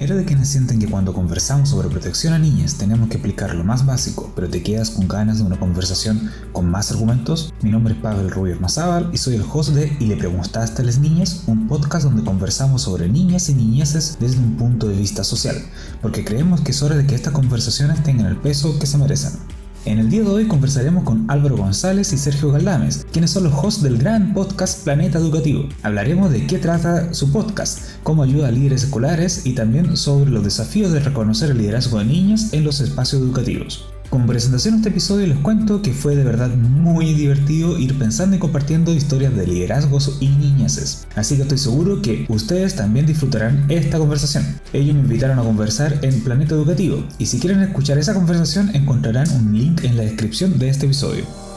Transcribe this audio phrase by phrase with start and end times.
[0.00, 3.64] ¿Eres de quienes sienten que cuando conversamos sobre protección a niñas tenemos que explicar lo
[3.64, 7.52] más básico, pero te quedas con ganas de una conversación con más argumentos?
[7.60, 10.86] Mi nombre es Pavel Rubio Mazábal y soy el host de Y le preguntaste a
[10.86, 15.22] las niñas, un podcast donde conversamos sobre niñas y niñeces desde un punto de vista
[15.22, 15.62] social,
[16.00, 19.59] porque creemos que es hora de que estas conversaciones tengan el peso que se merecen.
[19.86, 23.54] En el día de hoy conversaremos con Álvaro González y Sergio Galdames, quienes son los
[23.54, 25.66] hosts del gran podcast Planeta Educativo.
[25.82, 30.44] Hablaremos de qué trata su podcast, cómo ayuda a líderes escolares y también sobre los
[30.44, 33.86] desafíos de reconocer el liderazgo de niños en los espacios educativos.
[34.10, 38.34] Como presentación a este episodio les cuento que fue de verdad muy divertido ir pensando
[38.34, 41.06] y compartiendo historias de liderazgos y niñeces.
[41.14, 44.44] Así que estoy seguro que ustedes también disfrutarán esta conversación.
[44.72, 49.30] Ellos me invitaron a conversar en Planeta Educativo y si quieren escuchar esa conversación encontrarán
[49.30, 51.49] un link en la descripción de este episodio.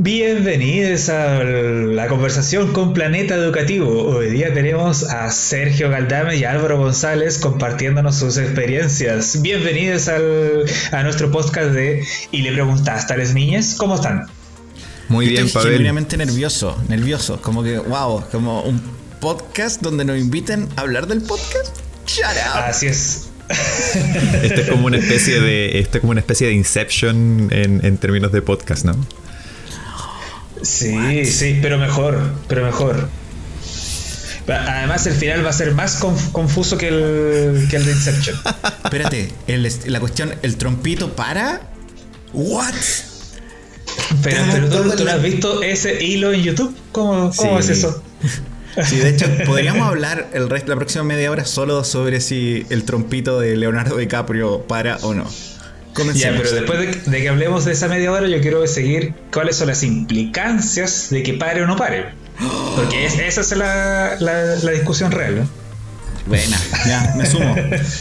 [0.00, 3.90] Bienvenidos a la conversación con Planeta Educativo.
[4.04, 9.42] Hoy día tenemos a Sergio Galdame y Álvaro González compartiéndonos sus experiencias.
[9.42, 14.28] Bienvenidos a nuestro podcast de Y le preguntaste a las niñas, ¿cómo están?
[15.08, 17.42] Muy bien, Estoy genuinamente nervioso, nervioso.
[17.42, 18.80] Como que, wow, como un
[19.20, 21.76] podcast donde nos inviten a hablar del podcast.
[22.54, 23.30] Así es.
[24.44, 27.98] Esto es como una especie de, esto es como una especie de Inception en, en
[27.98, 28.94] términos de podcast, ¿no?
[30.62, 33.08] Sí, sí, pero mejor, pero mejor.
[34.46, 38.36] Además, el final va a ser más confuso que el, que el de Inception.
[38.84, 39.32] Espérate,
[39.86, 41.60] la cuestión, el trompito para.
[42.32, 42.74] ¿What?
[44.22, 46.74] Pero, ¿tú, no has visto ese hilo en YouTube?
[46.92, 48.02] ¿Cómo, cómo es eso?
[48.84, 52.84] Sí, de hecho, podríamos hablar el resto, la próxima media hora solo sobre si el
[52.84, 55.28] trompito de Leonardo DiCaprio para o no.
[56.14, 59.68] Ya, pero después de, que hablemos de esa media hora, yo quiero seguir cuáles son
[59.68, 62.06] las implicancias de que pare o no pare.
[62.76, 65.40] Porque esa es la, la, discusión real.
[65.40, 65.48] ¿no?
[66.26, 67.56] Buena, ya, me sumo.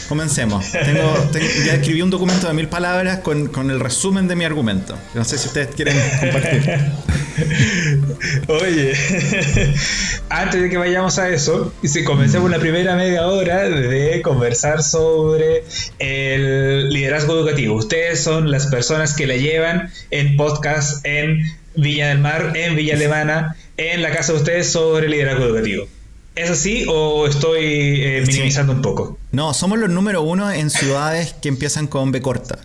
[0.09, 0.71] Comencemos.
[0.71, 1.31] Tengo,
[1.65, 4.97] ya escribí un documento de mil palabras con, con, el resumen de mi argumento.
[5.13, 6.91] No sé si ustedes quieren compartir.
[8.47, 8.93] Oye,
[10.29, 15.63] antes de que vayamos a eso, si comencemos la primera media hora de conversar sobre
[15.99, 17.75] el liderazgo educativo.
[17.75, 21.37] Ustedes son las personas que la llevan en podcast en
[21.75, 25.87] Villa del Mar, en Villa Alemana, en la casa de ustedes sobre liderazgo educativo.
[26.35, 27.65] ¿Es así o estoy
[28.03, 29.17] eh, minimizando un poco?
[29.31, 32.59] No, somos los número uno en ciudades que empiezan con B corta.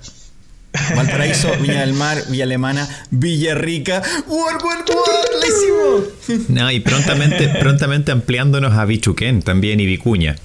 [0.97, 4.03] Valparaíso, Viña del Mar, Villa Alemana, Villarrica.
[4.27, 6.15] ¡Wol, wol,
[6.49, 10.37] No, y prontamente, prontamente ampliándonos a Bichuquén también y Vicuña.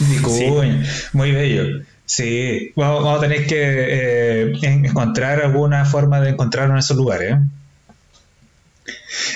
[0.00, 1.84] Vicuña, muy bello.
[2.04, 7.34] Sí, vamos, a tener que eh, encontrar alguna forma de encontrarnos en esos lugares.
[7.34, 7.38] ¿eh?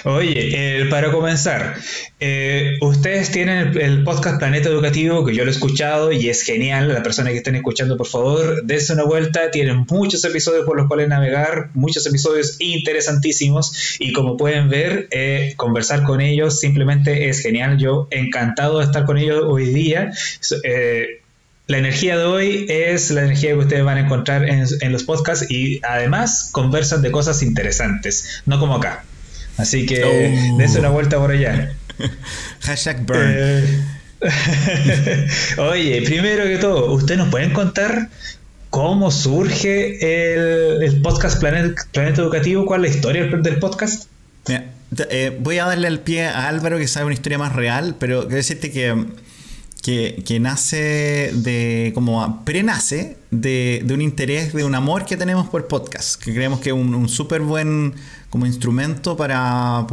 [0.05, 1.77] Oye, para comenzar,
[2.19, 6.89] eh, ustedes tienen el, podcast Planeta Educativo, que yo lo he escuchado y es genial.
[6.89, 9.51] La persona que estén escuchando, por favor, dense una vuelta.
[9.51, 13.97] Tienen muchos episodios por los cuales navegar, muchos episodios interesantísimos.
[13.99, 17.79] Y como pueden ver, eh, conversar con ellos simplemente es genial.
[17.79, 20.13] Yo encantado de estar con ellos hoy día.
[20.65, 21.21] Eh,
[21.69, 25.05] la energía de hoy es la energía que ustedes van a encontrar en, en los
[25.05, 29.05] podcasts y además conversan de cosas interesantes, no como acá.
[29.61, 30.57] Así que oh.
[30.59, 31.73] dense una vuelta por allá.
[32.61, 33.21] Hashtag burn.
[33.25, 33.85] Eh,
[35.59, 38.09] oye, primero que todo, ¿ustedes nos pueden contar
[38.69, 42.67] cómo surge el, podcast Planeta, Educativo?
[42.67, 44.09] ¿Cuál es la historia del podcast?
[44.49, 48.23] Eh, voy a darle el pie a Álvaro que sabe una historia más real, pero
[48.23, 49.07] quiero decirte que,
[49.83, 55.67] que, nace de, como prenace de, de un interés, de un amor que tenemos por
[55.67, 57.95] podcast, que creemos que es un, un súper buen
[58.31, 59.87] como instrumento para,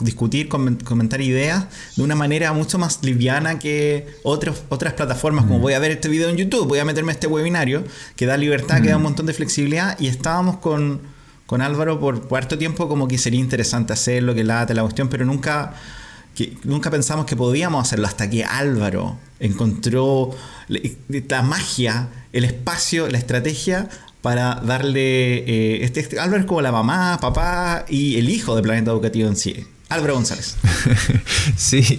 [0.00, 1.64] discutir, comentar ideas
[1.96, 5.62] de una manera mucho más liviana que otros, otras plataformas, como mm.
[5.62, 7.82] voy a ver este video en YouTube, voy a meterme a este webinario,
[8.14, 9.04] que da libertad, que da un mm.
[9.04, 11.00] montón de flexibilidad, y estábamos con,
[11.46, 15.24] con Álvaro por cuarto tiempo como que sería interesante hacerlo, que late la cuestión, pero
[15.24, 15.74] nunca...
[16.36, 20.30] Que nunca pensamos que podíamos hacerlo hasta que Álvaro encontró
[20.68, 23.88] la magia, el espacio, la estrategia
[24.22, 25.38] para darle.
[25.38, 29.28] Eh, este, este, Álvaro es como la mamá, papá y el hijo del planeta educativo
[29.28, 29.66] en sí.
[29.90, 30.56] Álvaro González.
[31.56, 31.98] sí,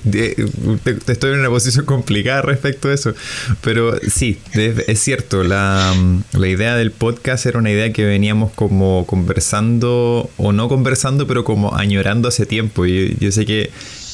[1.07, 3.15] estoy en una posición complicada respecto a eso.
[3.61, 5.91] Pero sí, es cierto, la,
[6.35, 11.75] idea del podcast era una idea que veníamos como conversando, o no conversando, pero como
[11.75, 12.85] añorando hace tiempo.
[12.85, 13.71] Y yo sé que.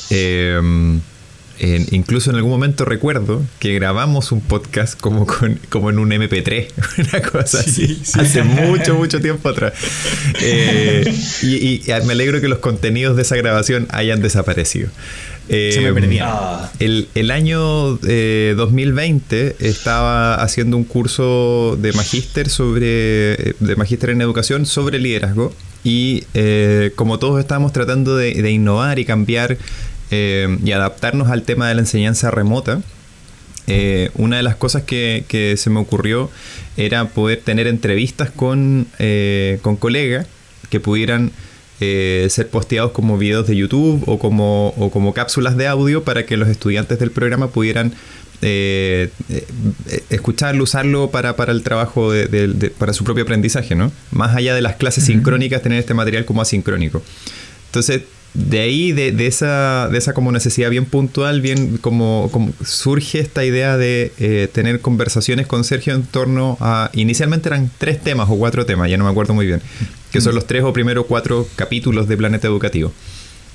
[0.09, 1.01] Eh,
[1.59, 6.67] incluso en algún momento recuerdo que grabamos un podcast como, con, como en un MP3,
[7.13, 9.73] una cosa así, hace mucho, mucho tiempo atrás.
[10.41, 11.13] Eh,
[11.43, 14.89] y, me alegro que los contenidos de esa grabación hayan desaparecido.
[15.47, 16.71] Se me eh, ah.
[16.79, 24.21] El, el, año 2020 eh, estaba haciendo un curso de magíster sobre de magíster en
[24.21, 25.53] educación sobre liderazgo
[25.83, 26.23] y
[26.95, 29.59] como todos estábamos tratando de, de innovar y cambiar
[30.11, 32.81] eh, y adaptarnos al tema de la enseñanza remota,
[33.67, 36.29] eh, una de las cosas que, se me ocurrió
[36.77, 40.27] era poder tener entrevistas con, eh, con colegas
[40.69, 41.31] que pudieran
[41.77, 46.37] ser posteados como videos de YouTube o como, o como cápsulas de audio para que
[46.37, 47.93] los estudiantes del programa pudieran
[50.09, 53.91] escucharlo, usarlo para, para el trabajo, de, para su propio aprendizaje, ¿no?
[54.11, 57.03] Más allá de las clases sincrónicas, tener este material como asincrónico.
[57.67, 58.03] Entonces,
[58.35, 62.29] de ahí, de, esa, de esa como necesidad bien puntual, bien como,
[62.63, 68.01] surge esta idea de eh, tener conversaciones con Sergio en torno a, inicialmente eran tres
[68.01, 69.61] temas o cuatro temas, ya no me acuerdo muy bien,
[70.11, 72.91] que son los tres o primero cuatro capítulos de Planeta Educativo.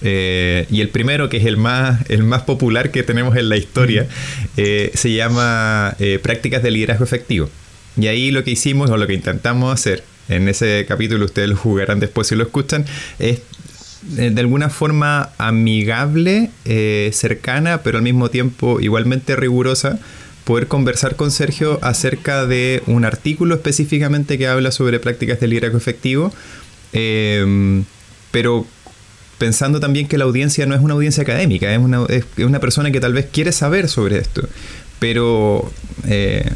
[0.03, 3.59] Eh, y el primero, que es el más, el más popular que tenemos en la
[3.59, 4.09] historia,
[4.57, 7.51] eh, se llama Prácticas de Liderazgo Efectivo.
[8.01, 11.57] Y ahí lo que hicimos o lo que intentamos hacer en ese capítulo, ustedes lo
[11.57, 12.87] jugarán después si lo escuchan,
[13.19, 13.43] es
[14.17, 19.99] eh, de alguna forma amigable, eh, cercana, pero al mismo tiempo igualmente rigurosa,
[20.45, 25.79] poder conversar con Sergio acerca de un artículo específicamente que habla sobre prácticas de liderazgo
[25.79, 26.33] efectivo,
[26.93, 27.85] em,
[28.31, 28.67] pero
[29.39, 32.91] pensando también que la audiencia no es una audiencia académica, es una, es una persona
[32.91, 34.49] que tal vez quiere saber sobre esto,
[34.99, 35.71] pero
[36.07, 36.51] eh,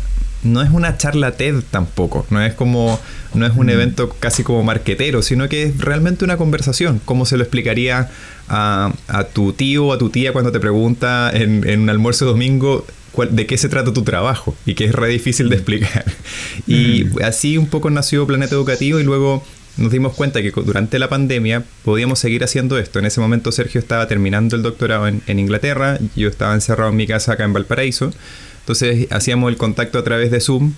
[0.44, 3.00] no es una charla TED tampoco, no es como
[3.35, 3.70] no es un mm.
[3.70, 8.11] evento casi como marquetero, sino que es realmente una conversación, como se lo explicaría
[8.49, 8.93] a,
[9.32, 12.87] tu tío o a tu tía cuando te pregunta en, un almuerzo domingo
[13.31, 15.58] de qué se trata tu trabajo y que es re difícil de mm.
[15.58, 16.05] explicar.
[16.67, 17.23] Y mm.
[17.25, 19.44] así un poco nació Planeta Educativo y luego
[19.76, 22.98] nos dimos cuenta que durante la pandemia podíamos seguir haciendo esto.
[22.98, 26.96] En ese momento Sergio estaba terminando el doctorado en, en Inglaterra, yo estaba encerrado en
[26.96, 28.12] mi casa acá en Valparaíso.
[28.60, 30.72] Entonces hacíamos el contacto a través de Zoom.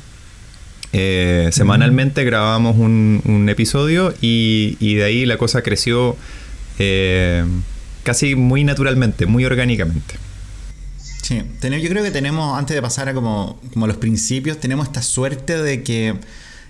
[0.92, 6.16] Eh, semanalmente grabábamos un, episodio y, de ahí la cosa creció
[6.78, 7.44] eh,
[8.02, 10.16] casi muy naturalmente, muy orgánicamente.
[11.22, 15.02] Sí, yo creo que tenemos, antes de pasar a como, como los principios, tenemos esta
[15.02, 16.14] suerte de que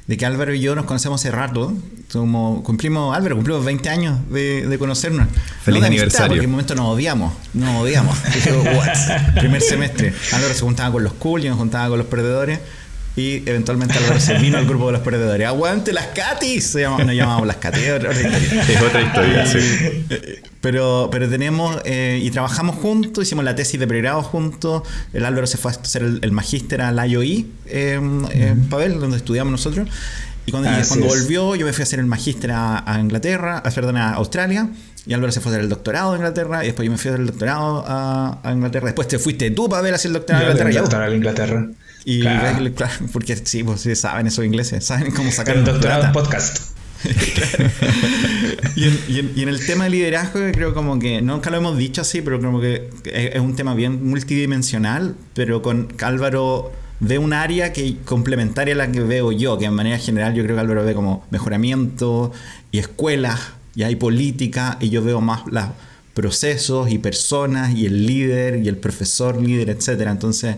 [0.07, 1.73] de que Álvaro y yo nos conocemos hace rato.
[2.13, 5.29] Como cumplimos, Álvaro, cumplimos 20 años de, conocernos.
[5.63, 6.29] Feliz aniversario.
[6.29, 8.17] porque en un momento nos odiamos, nos odiamos.
[9.41, 10.15] Primer semestre.
[10.33, 12.61] Álvaro se juntaba con los cool, yo nos juntaba con los perdedores.
[13.17, 15.47] Y eventualmente Álvaro se vino al grupo de los perdedores.
[15.47, 16.67] ¡Aguante las Catis!
[16.67, 17.83] Se nos llamábamos las Catis.
[17.83, 19.47] Es otra historia.
[19.47, 19.59] sí.
[20.61, 24.83] Pero, pero tenemos eh, y trabajamos juntos, hicimos la tesis de pregrado juntos.
[25.13, 29.53] El Álvaro se fue a hacer el, magíster a la IOI en Pavel, donde estudiamos
[29.53, 29.89] nosotros.
[30.45, 33.97] Y cuando, cuando volvió, yo me fui a hacer el magíster a, Inglaterra, a, perdón,
[33.97, 34.69] a Australia.
[35.07, 36.65] Y Álvaro se fue a hacer el doctorado a Inglaterra.
[36.65, 38.87] Y después yo me fui a hacer el doctorado a, Inglaterra.
[38.87, 40.71] Después te fuiste tú, Pavel, a hacer el doctorado a Inglaterra.
[40.71, 41.69] El doctorado a Inglaterra.
[42.09, 42.71] Y claro.
[43.13, 46.77] porque sí, pues sí, saben esos ingleses, saben cómo sacar el doctorado en podcast.
[48.77, 48.85] y,
[49.41, 52.61] en, el tema de liderazgo, creo como que nunca lo hemos dicho así, pero como
[52.61, 56.71] que es, un tema bien multidimensional, pero con Álvaro
[57.01, 60.45] ve un área que complementaria a la que veo yo, que en manera general yo
[60.45, 62.31] creo que Álvaro ve como mejoramiento
[62.71, 63.41] y escuelas,
[63.75, 65.65] y hay política, y yo veo más los
[66.15, 70.13] procesos y personas, y el líder, y el profesor líder, etcétera.
[70.13, 70.55] Entonces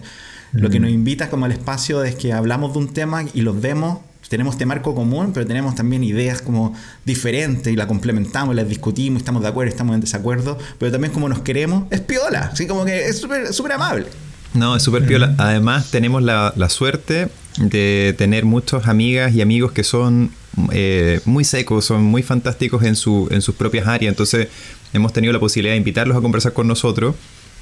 [0.52, 3.60] lo que nos invita como al espacio es que hablamos de un tema y los
[3.60, 6.74] vemos, tenemos este marco común, pero tenemos también ideas como
[7.04, 11.28] diferentes y la complementamos, las discutimos, estamos de acuerdo, estamos en desacuerdo, pero también como
[11.28, 14.06] nos queremos, es piola, así como que es súper amable.
[14.54, 15.34] No, es súper piola.
[15.38, 17.28] Además, tenemos la, suerte
[17.58, 20.30] de tener muchas amigas y amigos que son
[20.72, 24.10] eh, muy secos, son muy fantásticos en, su, en sus propias áreas.
[24.10, 24.48] Entonces,
[24.92, 27.14] hemos tenido la posibilidad de invitarlos a conversar con nosotros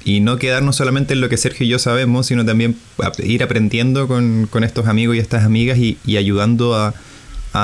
[0.07, 2.77] y no quedarnos solamente en lo que Sergio y yo sabemos, sino también
[3.17, 6.93] ir aprendiendo con, estos amigos y estas amigas y, ayudando a,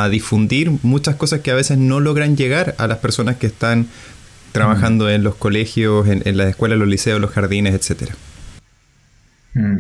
[0.10, 3.88] difundir muchas cosas que a veces no logran llegar a las personas que están
[4.52, 8.14] trabajando en los colegios, en, las escuelas, los liceos, los jardines, etcétera.
[9.54, 9.78] Mm.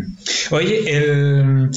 [0.52, 1.70] Oye,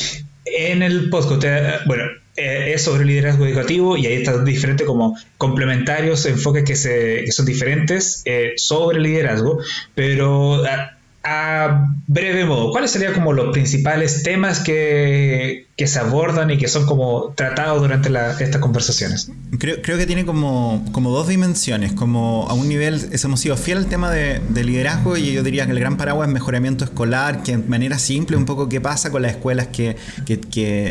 [0.45, 2.05] en el podcast, bueno,
[2.37, 7.47] eh, es sobre liderazgo educativo y ahí están diferentes como complementarios, enfoques que, se, son
[7.47, 9.61] diferentes eh, sobre liderazgo,
[9.95, 10.96] pero a
[12.06, 17.33] breve modo, ¿cuáles serían como los principales temas que, se abordan y que son como
[17.35, 18.11] tratados durante
[18.45, 19.30] estas conversaciones?
[19.59, 23.87] Creo, que tiene como, como dos dimensiones, como a un nivel, hemos sido fiel al
[23.87, 27.59] tema de, liderazgo y yo diría que el gran paraguas es mejoramiento escolar, que de
[27.59, 29.97] manera simple un poco qué pasa con las escuelas que,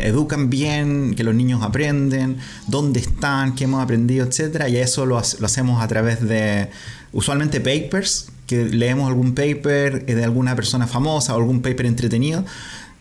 [0.04, 5.16] educan bien, que los niños aprenden, dónde están, qué hemos aprendido, etcétera, y eso lo,
[5.16, 6.68] lo hacemos a través de
[7.12, 12.44] usualmente papers que leemos algún paper eh, de alguna persona famosa o algún paper entretenido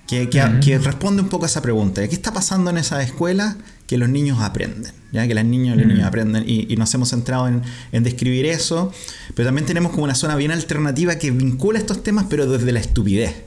[0.07, 2.07] que, que, responde un poco a esa pregunta.
[2.07, 4.93] ¿Qué está pasando en esa escuela que los niños aprenden?
[5.11, 5.27] ¿ya?
[5.27, 6.43] Que las niñas y los niños aprenden.
[6.47, 8.91] Y, nos hemos centrado en, en, describir eso.
[9.33, 12.79] Pero también tenemos como una zona bien alternativa que vincula estos temas, pero desde la
[12.79, 13.44] estupidez.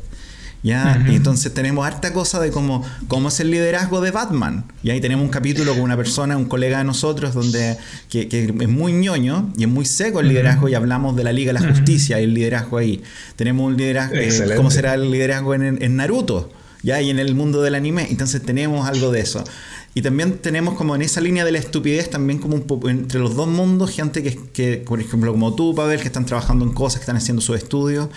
[0.63, 1.05] ¿Ya?
[1.09, 4.65] Y entonces tenemos harta cosa de cómo, cómo es el liderazgo de Batman.
[4.83, 7.77] Y ahí tenemos un capítulo con una persona, un colega de nosotros, donde
[8.09, 11.53] que, es muy ñoño y es muy seco el liderazgo y hablamos de la Liga
[11.53, 13.03] de la Justicia y el liderazgo ahí.
[13.37, 16.53] Tenemos un liderazgo, eh, cómo será el liderazgo en, en Naruto.
[16.83, 17.01] ¿ya?
[17.01, 18.07] Y en el mundo del anime.
[18.11, 19.45] Entonces tenemos algo de eso.
[19.95, 23.35] Y también tenemos como en esa línea de la estupidez, también como un entre los
[23.35, 27.01] dos mundos, gente que, que, por ejemplo, como tú, Pavel, que están trabajando en cosas,
[27.01, 28.09] que están haciendo sus estudios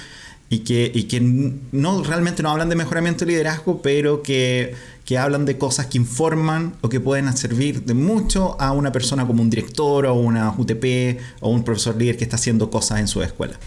[0.52, 5.18] y que, y que no realmente no hablan de mejoramiento de liderazgo, pero que, que,
[5.18, 9.42] hablan de cosas que informan o que pueden servir de mucho a una persona como
[9.42, 13.24] un director o una UTP o un profesor líder que está haciendo cosas en su
[13.24, 13.58] escuela.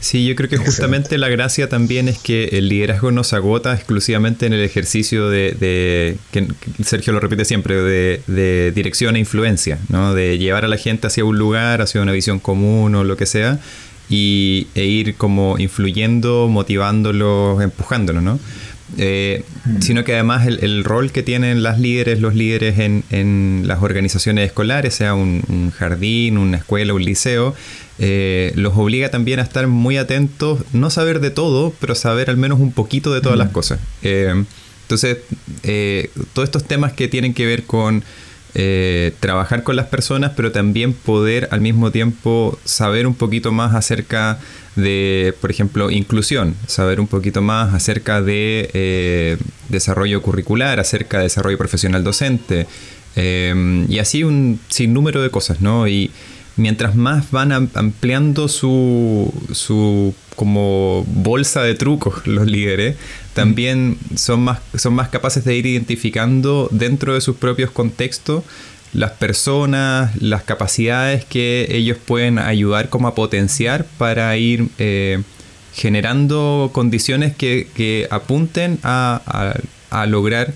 [0.00, 3.72] Sí, yo creo que justamente la gracia también es que el liderazgo no se agota
[3.72, 6.48] exclusivamente en el ejercicio de, de que
[6.82, 10.12] Sergio lo repite siempre, de, de, dirección e influencia, ¿no?
[10.12, 13.26] de llevar a la gente hacia un lugar, hacia una visión común o lo que
[13.26, 13.60] sea,
[14.12, 18.38] y, e ir como influyendo, motivándolos, empujándolos, ¿no?
[18.98, 19.80] Eh, mm.
[19.80, 24.46] sino que además el, rol que tienen las líderes, los líderes en, en las organizaciones
[24.46, 27.54] escolares, sea un, jardín, una escuela, un liceo,
[27.98, 32.36] eh, los obliga también a estar muy atentos, no saber de todo, pero saber al
[32.36, 33.52] menos un poquito de todas las mm.
[33.52, 33.80] cosas.
[34.02, 34.44] Eh,
[34.82, 35.18] entonces,
[36.34, 38.04] todos estos temas que tienen que ver con
[38.54, 43.74] eh, trabajar con las personas, pero también poder al mismo tiempo saber un poquito más
[43.74, 44.38] acerca
[44.76, 49.36] de, por ejemplo, inclusión, saber un poquito más acerca de eh,
[49.68, 52.66] desarrollo curricular, acerca de desarrollo profesional docente,
[53.16, 55.88] eh, y así un sinnúmero de cosas, ¿no?
[55.88, 56.10] Y
[56.56, 62.96] mientras más van ampliando su, su como bolsa de trucos los líderes,
[63.34, 68.44] también son más, son más capaces de ir identificando dentro de sus propios contextos
[68.92, 75.22] las personas, las capacidades que ellos pueden ayudar como a potenciar para ir eh,
[75.74, 79.54] generando condiciones que, apunten a,
[80.06, 80.52] lograr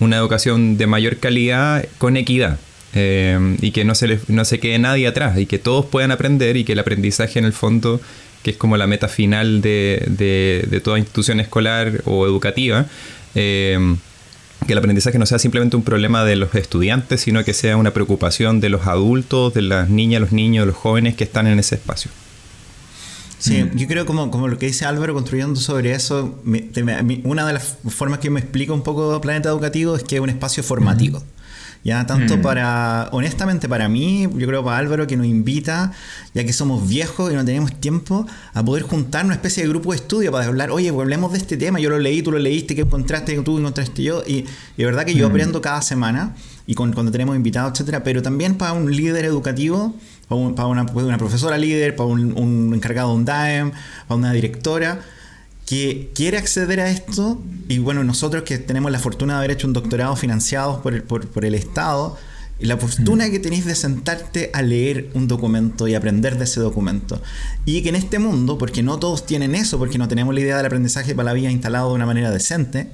[0.00, 2.58] una educación de mayor calidad con equidad.
[2.98, 6.56] Eh, y que no se, no se quede nadie atrás y que todos puedan aprender
[6.56, 8.00] y que el aprendizaje en el fondo
[8.46, 12.86] que es como la meta final de, toda institución escolar o educativa,
[13.34, 13.96] eh,
[14.68, 17.92] que el aprendizaje no sea simplemente un problema de los estudiantes, sino que sea una
[17.92, 21.74] preocupación de los adultos, de las niñas, los niños, los jóvenes que están en ese
[21.74, 22.08] espacio.
[23.40, 23.76] Sí, mm.
[23.76, 26.38] yo creo como, como lo que dice Álvaro construyendo sobre eso,
[27.24, 30.30] una de las formas que me explica un poco Planeta Educativo es que es un
[30.30, 31.20] espacio formativo.
[31.86, 32.42] Ya, tanto mm.
[32.42, 35.92] para, honestamente para mí, yo creo para Álvaro que nos invita,
[36.34, 39.92] ya que somos viejos y no tenemos tiempo, a poder juntar una especie de grupo
[39.92, 42.40] de estudio para hablar, oye, pues hablemos de este tema, yo lo leí, tú lo
[42.40, 44.24] leíste, ¿qué encontraste, tú encontraste yo?
[44.26, 45.30] Y, de verdad que yo mm.
[45.30, 46.34] aprendo cada semana
[46.66, 49.94] y cuando tenemos invitados, etcétera, pero también para un líder educativo,
[50.26, 50.86] para, una,
[51.18, 53.70] profesora líder, para un, un encargado de un DAEM,
[54.08, 55.02] para una directora,
[55.66, 59.66] que quiere acceder a esto, y bueno, nosotros que tenemos la fortuna de haber hecho
[59.66, 62.16] un doctorado financiado por el, por, el Estado,
[62.60, 63.30] la fortuna mm.
[63.32, 67.20] que tenéis de sentarte a leer un documento y aprender de ese documento.
[67.64, 70.56] Y que en este mundo, porque no todos tienen eso, porque no tenemos la idea
[70.56, 72.92] del aprendizaje para la vida instalado de una manera decente,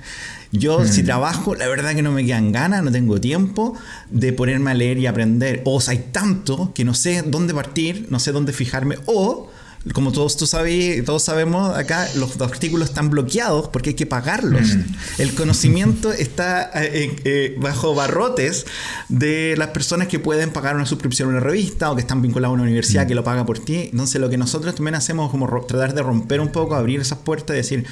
[0.50, 1.04] yo si mm.
[1.04, 3.76] trabajo, la verdad que no me quedan ganas, no tengo tiempo
[4.10, 5.60] de ponerme a leer y aprender.
[5.66, 9.50] O sea, hay tanto que no sé dónde partir, no sé dónde fijarme, o
[9.92, 14.76] como todos tú sabes, todos sabemos acá, los artículos están bloqueados porque hay que pagarlos.
[14.76, 14.84] Mm.
[15.18, 18.64] El conocimiento está eh, eh, bajo barrotes
[19.08, 22.52] de las personas que pueden pagar una suscripción a una revista o que están vinculados
[22.52, 23.08] a una universidad mm.
[23.08, 23.88] que lo paga por ti.
[23.90, 27.18] Entonces lo que nosotros también hacemos es como tratar de romper un poco, abrir esas
[27.18, 27.84] puertas y decir,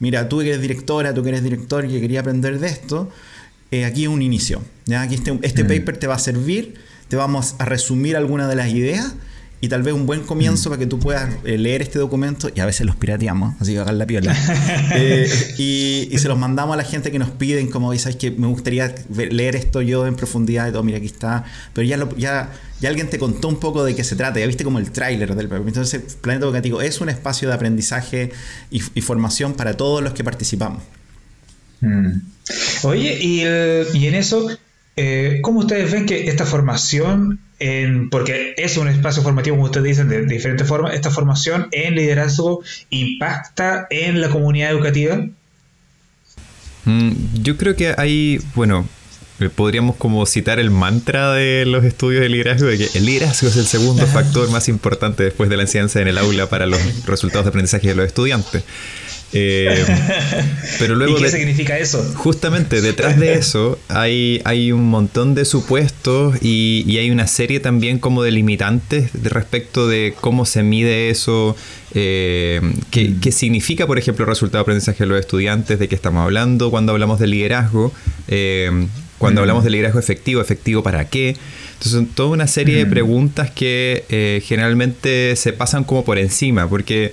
[0.00, 3.08] mira, tú que eres directora, tú que eres director y que quería aprender de esto,
[3.70, 4.62] eh, aquí es un inicio.
[4.86, 5.02] ¿ya?
[5.02, 5.68] Aquí este, este mm.
[5.68, 6.74] paper te va a servir,
[7.06, 9.14] te vamos a resumir algunas de las ideas
[9.60, 12.60] y tal vez un buen comienzo para que tú puedas eh, leer este documento, y
[12.60, 14.36] a veces los pirateamos, así que hagan la piola,
[14.94, 18.46] eh, y, se los mandamos a la gente que nos piden, como, ¿sabes que Me
[18.46, 22.88] gustaría leer esto yo en profundidad, y todo, mira, aquí está, pero ya, ya, ya
[22.88, 25.50] alguien te contó un poco de qué se trata, ya viste como el tráiler del
[25.50, 28.32] Entonces, Planeta Educativo es un espacio de aprendizaje
[28.70, 30.82] y, formación para todos los que participamos.
[31.80, 32.12] Mm.
[32.82, 33.40] Oye, y,
[33.98, 34.48] y en eso,
[34.96, 37.40] eh, ¿cómo ustedes ven que esta formación
[38.10, 42.62] porque es un espacio formativo, como ustedes dicen, de, diferentes formas, esta formación en liderazgo
[42.90, 45.26] impacta en la comunidad educativa?
[46.84, 48.86] Mm, yo creo que hay, bueno,
[49.38, 53.48] eh, podríamos como citar el mantra de los estudios de liderazgo, de que el liderazgo
[53.48, 56.80] es el segundo factor más importante después de la enseñanza en el aula para los
[57.06, 58.64] resultados de aprendizaje de los estudiantes.
[59.32, 59.84] Eh,
[60.78, 62.02] pero luego ¿Y qué significa eso?
[62.14, 67.98] Justamente detrás de eso hay, hay un montón de supuestos y, hay una serie también
[67.98, 71.56] como de limitantes respecto de cómo se mide eso,
[71.94, 73.20] eh, mm.
[73.20, 76.70] qué, significa, por ejemplo, el resultado de aprendizaje de los estudiantes, de qué estamos hablando
[76.70, 77.92] cuando hablamos de liderazgo,
[78.28, 78.86] eh,
[79.18, 79.42] cuando mm.
[79.42, 81.36] hablamos de liderazgo efectivo, efectivo para qué.
[81.72, 82.90] Entonces son toda una serie de mm.
[82.90, 87.12] preguntas que generalmente se pasan como por encima, porque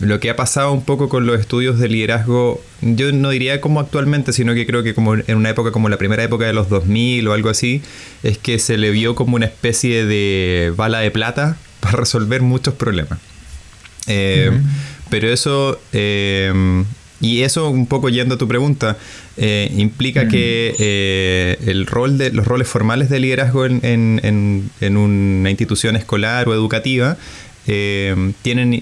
[0.00, 3.80] lo que ha pasado un poco con los estudios de liderazgo, yo no diría como
[3.80, 6.68] actualmente, sino que creo que como en una época como la primera época de los
[6.68, 7.82] 2000 o algo así,
[8.22, 12.74] es que se le vio como una especie de bala de plata para resolver muchos
[12.74, 13.18] problemas.
[14.06, 14.62] Em,
[15.10, 16.84] pero eso, em,
[17.20, 18.96] y eso un poco yendo a tu pregunta,
[19.36, 25.50] eh, implica que eh, el rol de, los roles formales de liderazgo en, en una
[25.50, 27.18] institución escolar o educativa
[27.70, 28.72] eh, tienen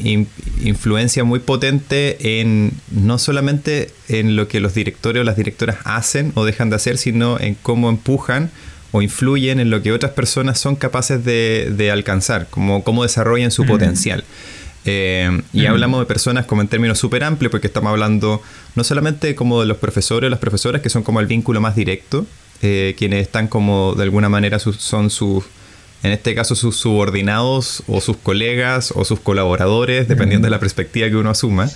[0.63, 6.31] influencia muy potente en no solamente en lo que los directores o las directoras hacen
[6.37, 8.53] o dejan de hacer, sino en cómo empujan
[8.93, 13.67] o influyen en lo que otras personas son capaces de, alcanzar, como cómo desarrollan su
[13.67, 14.23] potencial.
[14.85, 18.41] Eh, y hablamos de personas como en términos súper amplios, porque estamos hablando
[18.77, 21.75] no solamente como de los profesores o las profesoras, que son como el vínculo más
[21.75, 22.25] directo,
[22.63, 25.45] eh, quienes están como de alguna manera son sus
[26.07, 31.09] en este caso sus subordinados o sus colegas o sus colaboradores, dependiendo de la perspectiva
[31.09, 31.69] que uno asuma,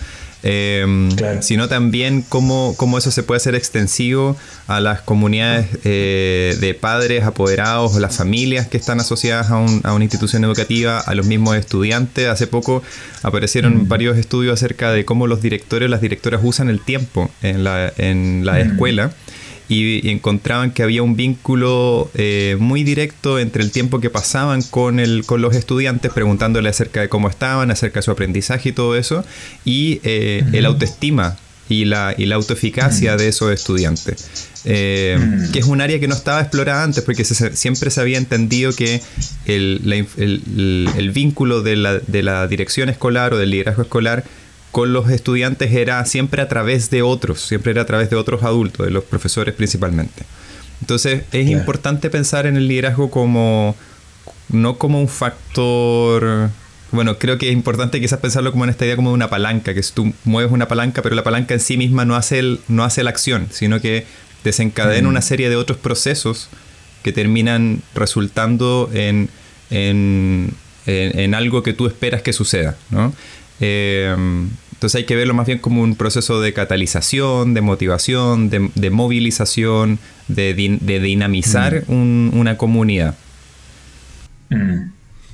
[0.44, 1.10] em,
[1.40, 4.36] sino también cómo, eso se puede hacer extensivo
[4.68, 10.04] a las comunidades eh, de padres, apoderados o las familias que están asociadas a, una
[10.04, 12.28] institución educativa, a los mismos estudiantes.
[12.28, 12.84] Hace poco
[13.22, 17.64] aparecieron varios estudios acerca de cómo los directores o las directoras usan el tiempo en
[17.64, 19.10] la, en la escuela
[19.70, 24.98] y, encontraban que había un vínculo eh, muy directo entre el tiempo que pasaban con,
[24.98, 28.96] el, con los estudiantes preguntándole acerca de cómo estaban, acerca de su aprendizaje y todo
[28.96, 29.24] eso,
[29.64, 31.36] y eh, el autoestima
[31.68, 34.48] y la, y la autoeficacia de esos estudiantes.
[34.64, 35.18] Eh,
[35.52, 39.00] que es un área que no estaba explorada antes porque siempre se había entendido que
[39.46, 44.24] el, el, el vínculo de la, de la dirección escolar o del liderazgo escolar
[44.70, 48.42] con los estudiantes era siempre a través de otros, siempre era a través de otros
[48.42, 50.24] adultos, de los profesores principalmente.
[50.80, 53.76] Entonces es importante pensar en el liderazgo como
[54.48, 56.50] no como un factor
[56.92, 59.74] bueno, creo que es importante quizás pensarlo como en esta idea como de una palanca,
[59.74, 62.60] que si tú mueves una palanca, pero la palanca en sí misma no hace, el,
[62.68, 64.06] no hace la acción, sino que
[64.42, 65.10] desencadena mm.
[65.10, 66.48] una serie de otros procesos
[67.02, 69.28] que terminan resultando en,
[69.70, 70.52] en,
[70.86, 73.14] en, algo que tú esperas que suceda, ¿no?
[73.60, 78.90] Em, entonces hay que verlo más bien como un proceso de catalización, de motivación, de,
[78.90, 82.38] movilización, de, dinamizar mm.
[82.38, 83.16] una comunidad.
[84.48, 84.90] Mm.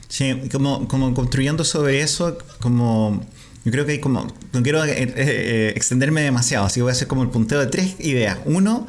[0.09, 3.25] Sí, como, como construyendo sobre eso, como
[3.67, 6.91] yo creo que hay como, no quiero eh, eh, eh, extenderme demasiado, así que voy
[6.91, 8.39] a hacer como el punteo de tres ideas.
[8.45, 8.87] Uno,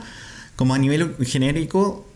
[0.56, 2.08] como a nivel genérico,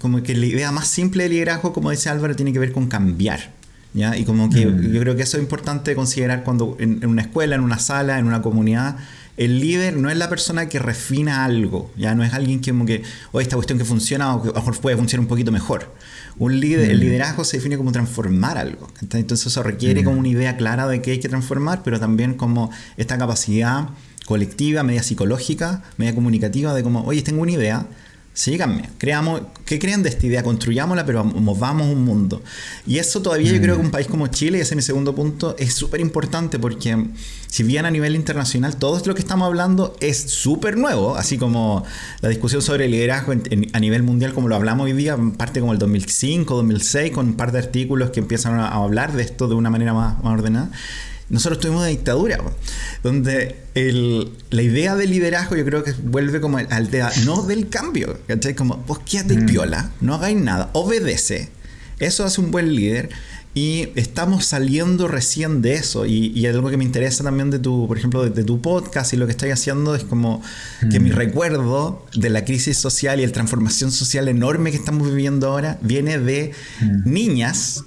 [0.00, 2.86] como que la idea más simple de liderazgo, como dice Álvaro, tiene que ver con
[2.86, 3.52] cambiar.
[3.94, 4.92] Y como que mm.
[4.92, 8.26] yo creo que eso es importante considerar cuando en, una escuela, en una sala, en
[8.26, 8.96] una comunidad,
[9.36, 12.86] el líder no es la persona que refina algo, ya no es alguien que como
[12.86, 13.02] que,
[13.32, 15.92] o esta cuestión que funciona o que a lo mejor puede funcionar un poquito mejor.
[16.38, 17.00] Un líder, El mm.
[17.00, 18.88] liderazgo se define como transformar algo.
[19.00, 20.04] Entonces eso requiere mm.
[20.04, 23.90] como una idea clara de qué hay que transformar, pero también como esta capacidad
[24.26, 27.86] colectiva, media psicológica, media comunicativa de como, oye, tengo una idea,
[28.36, 30.42] Síganme, creamos, ¿qué creen de esta idea?
[30.42, 32.42] Construyámosla, pero movamos un mundo.
[32.84, 35.14] Y eso todavía yo creo que un país como Chile, y ese es mi segundo
[35.14, 37.10] punto, es súper importante porque
[37.46, 41.84] si bien a nivel internacional todo lo que estamos hablando es súper nuevo, así como
[42.22, 43.34] la discusión sobre el liderazgo
[43.72, 47.34] a nivel mundial como lo hablamos hoy día, parte como el 2005, 2006, con un
[47.34, 50.70] par de artículos que empiezan a, hablar de esto de una manera más, más ordenada
[51.30, 52.38] nosotros tuvimos una dictadura,
[53.02, 53.56] donde
[54.50, 56.90] la idea del liderazgo yo creo que vuelve como al
[57.24, 58.54] no del cambio, ¿cachai?
[58.54, 59.46] Como, vos quédate mm.
[59.46, 61.48] piola, no hagáis nada, obedece.
[61.98, 63.10] Eso hace un buen líder.
[63.56, 66.06] Y estamos saliendo recién de eso.
[66.06, 69.16] Y, y, algo que me interesa también de tu, por ejemplo, de, tu podcast y
[69.16, 70.42] lo que estoy haciendo es como
[70.90, 71.14] que mi mm.
[71.14, 76.18] recuerdo de la crisis social y la transformación social enorme que estamos viviendo ahora viene
[76.18, 77.08] de mm.
[77.08, 77.84] niñas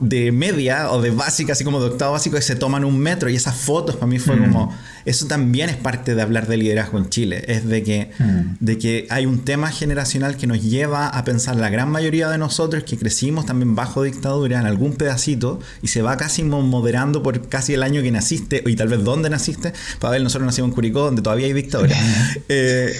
[0.00, 3.28] de media o de básica, así como de octavo básico, que se toman un metro.
[3.28, 4.44] Y esas fotos para mí fue mm.
[4.44, 4.74] como.
[5.04, 7.44] Eso también es parte de hablar de liderazgo en Chile.
[7.48, 8.56] Es de que, mm.
[8.60, 12.38] de que hay un tema generacional que nos lleva a pensar la gran mayoría de
[12.38, 17.48] nosotros que crecimos también bajo dictadura en algún pedacito y se va casi moderando por
[17.48, 19.72] casi el año que naciste y tal vez dónde naciste.
[19.98, 21.96] Para ver, nosotros nacimos en Curicó, donde todavía hay dictadura.
[22.48, 22.92] eh,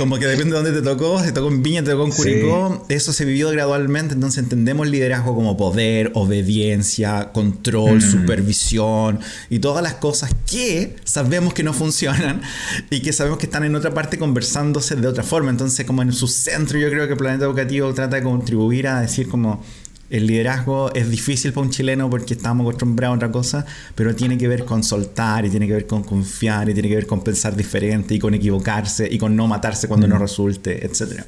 [0.00, 2.86] como que depende de dónde te tocó, si tocó en Viña, te tocó en Curicó,
[2.88, 8.10] eso se vivió gradualmente, entonces entendemos liderazgo como poder, obediencia, control, mm.
[8.10, 12.40] supervisión y todas las cosas que sabemos que no funcionan
[12.88, 15.50] y que sabemos que están en otra parte conversándose de otra forma.
[15.50, 19.02] Entonces, como en su centro, yo creo que el planeta educativo trata de contribuir a
[19.02, 19.62] decir como
[20.10, 24.36] el liderazgo es difícil para un chileno porque estamos acostumbrados a otra cosa, pero tiene
[24.36, 27.22] que ver con soltar y tiene que ver con confiar y tiene que ver con
[27.22, 30.20] pensar diferente y con equivocarse y con no matarse cuando no mm.
[30.20, 31.24] resulte, etc.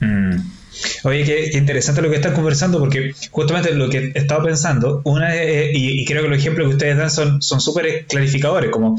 [0.00, 0.36] Mm.
[1.04, 5.34] Oye, qué, interesante lo que están conversando porque justamente lo que he estado pensando, una
[5.44, 8.96] y, creo que los ejemplos que ustedes dan son súper clarificadores, como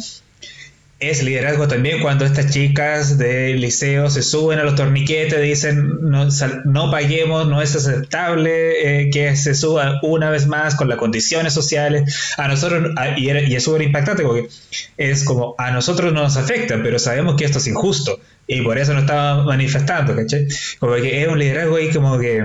[0.99, 6.27] es liderazgo también cuando estas chicas del liceo se suben a los torniquetes, dicen no,
[6.65, 11.53] no paguemos, no es aceptable eh, que se suba una vez más con las condiciones
[11.53, 12.33] sociales.
[12.37, 14.49] A nosotros, y, es súper impactante porque
[14.97, 18.77] es como a nosotros no nos afecta, pero sabemos que esto es injusto y por
[18.77, 20.47] eso nos estamos manifestando, ¿cachai?
[20.79, 22.43] Como que es un liderazgo ahí como que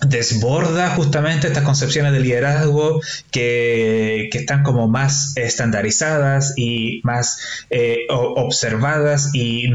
[0.00, 7.38] desborda justamente estas concepciones de liderazgo que, están como más estandarizadas y más
[7.70, 9.72] eh, observadas y,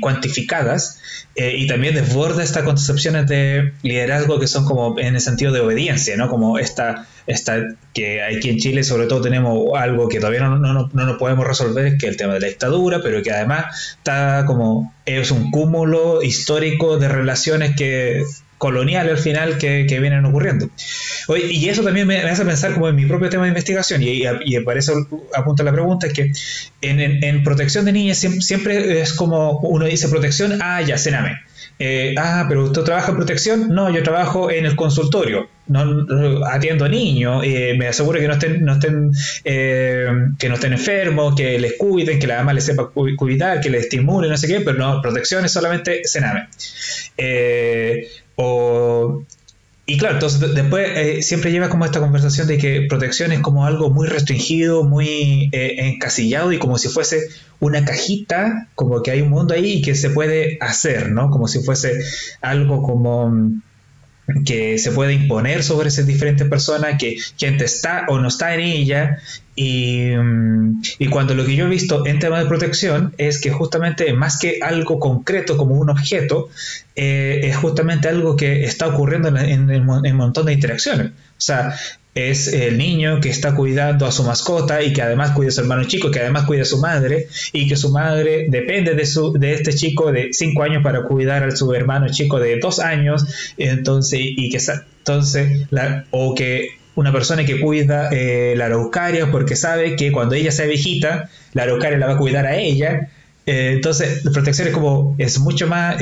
[0.00, 1.00] cuantificadas
[1.36, 5.60] eh, y también desborda estas concepciones de liderazgo que son como en el sentido de
[5.60, 6.28] obediencia, ¿no?
[6.28, 7.58] Como esta, esta
[7.92, 11.46] que aquí en Chile sobre todo tenemos algo que todavía no, no, no, no podemos
[11.46, 15.50] resolver, que es el tema de la dictadura, pero que además está como es un
[15.50, 18.24] cúmulo histórico de relaciones que
[18.58, 20.68] colonial al final que, vienen ocurriendo.
[21.50, 24.60] y eso también me, hace pensar como en mi propio tema de investigación, y, y,
[24.60, 24.94] por eso
[25.34, 26.32] apunta la pregunta, es que
[26.82, 31.38] en, protección de niñas siempre, es como uno dice protección, ah, ya, cename.
[31.80, 36.88] Eh, ah, pero usted trabaja en protección, no, yo trabajo en el consultorio, no, atiendo
[36.88, 39.12] niños, eh, me aseguro que no estén, no estén,
[39.44, 43.70] eh, que no estén enfermos, que les cuiden, que la mamá les sepa cuidar, que
[43.70, 46.48] les estimule, no sé qué, pero no, protección es solamente cename.
[48.40, 49.24] O,
[49.84, 53.66] y claro, entonces después eh, siempre lleva como esta conversación de que protección es como
[53.66, 57.22] algo muy restringido, muy eh, encasillado y como si fuese
[57.58, 61.30] una cajita, como que hay un mundo ahí y que se puede hacer, ¿no?
[61.30, 61.98] Como si fuese
[62.40, 63.34] algo como
[64.44, 68.60] que se puede imponer sobre esas diferentes personas, que gente está o no está en
[68.60, 69.18] ella.
[69.54, 73.50] Y, mm, y, cuando lo que yo he visto en tema de protección es que
[73.50, 76.48] justamente más que algo concreto como un objeto,
[76.94, 81.08] eh, es justamente algo que está ocurriendo en, en un montón de interacciones.
[81.08, 81.74] O sea,
[82.18, 85.60] es el niño que está cuidando a su mascota y que además cuida a su
[85.60, 89.32] hermano chico, que además cuida a su madre y que su madre depende de, su,
[89.34, 93.24] de este chico de 5 años para cuidar a su hermano chico de 2 años,
[93.56, 94.58] entonces, y que,
[94.98, 95.68] entonces,
[96.10, 100.66] o que una persona que cuida eh, la araucaria porque sabe que cuando ella sea
[100.66, 103.10] viejita, la araucaria la va a cuidar a ella.
[103.46, 106.00] Eh, entonces, la protección es como, es mucho más,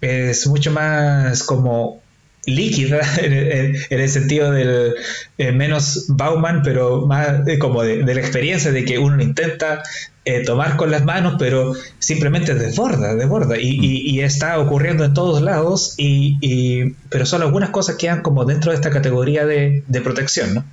[0.00, 2.00] es mucho más como
[2.46, 4.94] líquida en, el sentido del
[5.38, 9.82] eh, menos Bauman, pero más como de, la experiencia de que uno intenta
[10.24, 15.14] eh, tomar con las manos, pero simplemente desborda, desborda, y, y, y está ocurriendo en
[15.14, 19.82] todos lados, y, pero son algunas cosas que quedan como dentro de esta categoría de,
[19.86, 20.64] de protección, ¿no?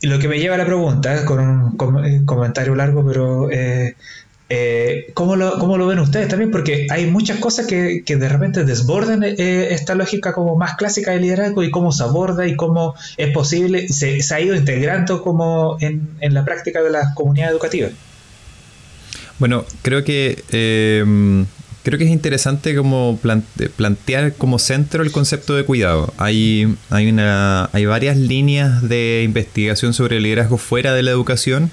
[0.00, 3.48] Y lo que me lleva a la pregunta, con un comentario largo, pero
[4.50, 6.50] eh, ¿cómo, lo, ¿cómo, lo, ven ustedes también?
[6.50, 11.10] Porque hay muchas cosas que, que de repente desbordan eh, esta lógica como más clásica
[11.10, 15.22] de liderazgo y cómo se aborda y cómo es posible, se, se ha ido integrando
[15.22, 17.92] como en, en, la práctica de las comunidades educativas.
[19.38, 21.44] Bueno, creo que eh,
[21.82, 23.18] creo que es interesante como
[23.76, 26.12] plantear como centro el concepto de cuidado.
[26.16, 31.70] Hay, hay, una, hay varias líneas de investigación sobre liderazgo fuera de la educación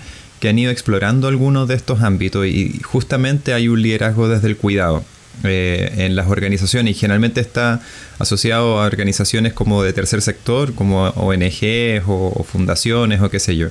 [0.49, 5.03] han ido explorando algunos de estos ámbitos y justamente hay un liderazgo desde el cuidado.
[5.43, 7.81] Eh, en las organizaciones y generalmente está
[8.19, 13.67] asociado a organizaciones como de tercer sector, como ONGs o, fundaciones o qué sé yo.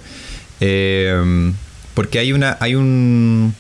[0.61, 1.53] Eh,
[1.95, 3.55] porque hay una hay un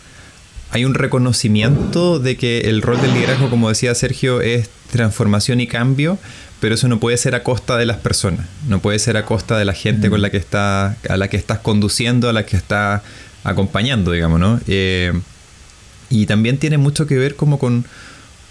[0.71, 5.69] hay un reconocimiento de que el rol del liderazgo, como decía Sergio, es transformación y
[5.69, 6.19] cambio,
[6.65, 9.59] pero eso no puede ser a costa de las personas, no puede ser a costa
[9.59, 12.57] de la gente con la que está, a la que estás conduciendo, a la que
[12.57, 13.03] estás
[13.43, 14.59] acompañando, digamos, ¿no?
[14.67, 15.13] Eh,
[16.09, 17.85] y también tiene mucho que ver como con,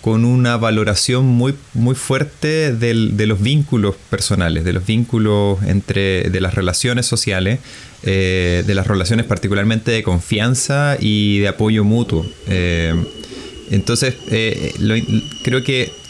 [0.02, 6.30] con una valoración muy, muy fuerte del, de los vínculos personales, de los vínculos entre,
[6.30, 7.62] de las relaciones sociales,
[8.04, 12.28] eh, de las relaciones particularmente de confianza y de apoyo mutuo.
[12.46, 12.94] Eh,
[13.72, 14.14] entonces,
[15.44, 16.03] creo que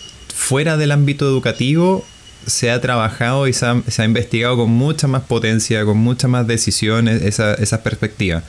[0.43, 2.05] fuera del ámbito educativo
[2.45, 7.21] se ha trabajado y se ha, investigado con mucha más potencia, con mucha más decisiones,
[7.21, 8.43] esa, esas perspectivas.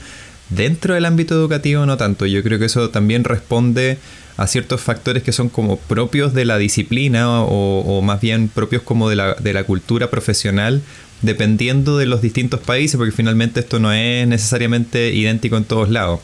[0.50, 3.98] Dentro del ámbito educativo no tanto, yo creo que eso también responde
[4.36, 9.08] a ciertos factores que son como propios de la disciplina o, más bien propios como
[9.08, 10.82] de la, de la, cultura profesional,
[11.22, 16.18] dependiendo de los distintos países, porque finalmente esto no es necesariamente idéntico en todos lados.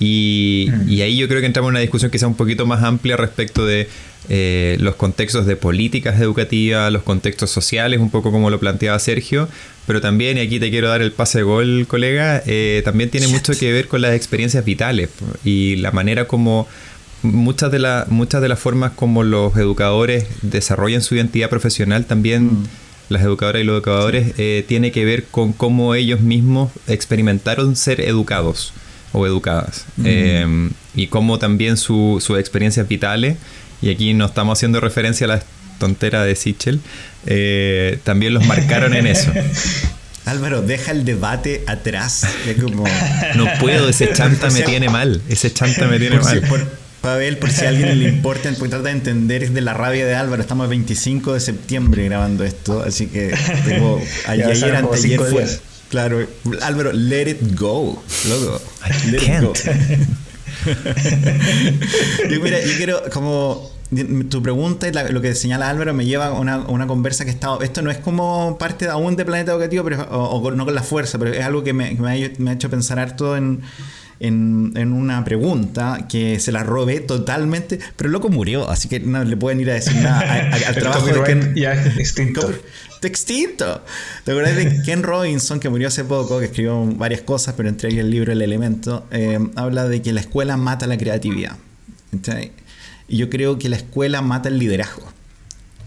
[0.00, 0.88] Y, mm.
[0.88, 3.64] y ahí yo creo que entramos en una discusión quizá un poquito más amplia respecto
[3.64, 3.86] de
[4.28, 9.48] eh, los contextos de políticas educativas, los contextos sociales, un poco como lo planteaba Sergio,
[9.86, 13.28] pero también, y aquí te quiero dar el pase de gol, colega, eh, también tiene
[13.28, 15.08] mucho que ver con las experiencias vitales
[15.44, 16.68] y la manera como
[17.22, 22.44] muchas de, la, muchas de las formas como los educadores desarrollan su identidad profesional también...
[22.46, 22.66] Mm.
[23.08, 28.00] Las educadoras y los educadores eh, tiene que ver con cómo ellos mismos experimentaron ser
[28.00, 28.72] educados
[29.12, 29.86] o educadas.
[29.96, 30.68] Mm.
[30.94, 33.36] y cómo también sus experiencias vitales
[33.82, 35.42] y aquí no estamos haciendo referencia a la
[35.78, 36.80] tontera de Sichel,
[37.26, 39.32] eh, también los marcaron en eso.
[40.26, 42.26] Álvaro, deja el debate atrás.
[43.34, 45.22] No puedo, ese chanta me tiene mal.
[45.28, 46.42] Ese chanta me tiene mal.
[47.00, 50.04] Pavel, por si a alguien le importa, porque trata de entender es de la rabia
[50.04, 50.42] de Álvaro.
[50.42, 55.46] Estamos el 25 de septiembre grabando esto, así que tengo ayer, anteayer fue.
[55.90, 56.26] Claro,
[56.62, 58.62] Álvaro, let it go, loco.
[59.10, 59.52] Let It go.
[62.30, 63.72] yo, mira, yo quiero como
[64.28, 67.60] tu pregunta y lo que señala Álvaro me lleva a una, conversa que he estado.
[67.62, 71.18] Esto no es como parte aún de Planeta Educativo, pero, o, no con la fuerza,
[71.18, 72.16] pero es algo que me, ha,
[72.52, 73.62] hecho pensar harto en,
[74.20, 79.24] en, una pregunta que se la robé totalmente, pero el loco murió, así que no
[79.24, 81.52] le pueden ir a decir nada al trabajo de Ken.
[81.56, 82.48] Ya extinto.
[83.06, 83.82] Extinto.
[84.24, 87.88] ¿Te acuerdas de Ken Robinson, que murió hace poco, que escribió varias cosas, pero entre
[87.90, 89.06] ellas el libro El Elemento?
[89.10, 91.56] Eh, habla de que la escuela mata la creatividad.
[93.08, 95.10] Y yo creo que la escuela mata el liderazgo.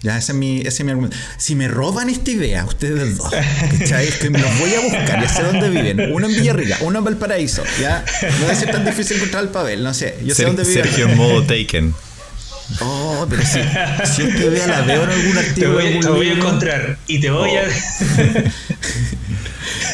[0.02, 1.16] Ya, ese es, mi, ese es mi argumento.
[1.38, 3.32] Si me roban esta idea, ustedes dos,
[3.80, 4.10] ¿cachai?
[4.20, 6.12] Que me los voy a buscar, ya sé dónde viven.
[6.12, 7.64] Uno en Villarrica, uno en Valparaíso.
[7.80, 10.18] Ya, no debe ser tan difícil encontrar el Pavel, no sé.
[10.26, 10.84] Yo sé dónde viven.
[10.84, 11.94] Sergio en modo Taken.
[12.82, 13.60] Oh, pero si,
[14.16, 15.78] si te vea la veo en algún artículo.
[15.78, 17.64] Te voy, te voy a encontrar y te voy a.
[17.64, 18.44] Oh.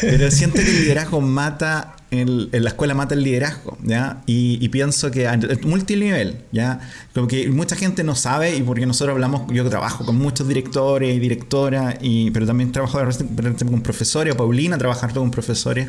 [0.00, 4.22] pero siento que el liderazgo mata en, la escuela mata el liderazgo, ¿ya?
[4.26, 6.80] Y, pienso que a multinivel, ¿ya?
[7.14, 11.14] Como que mucha gente no sabe y porque nosotros hablamos, yo trabajo con muchos directores
[11.14, 15.88] y directoras, y, pero también trabajo con profesores, Paulina trabaja con profesores,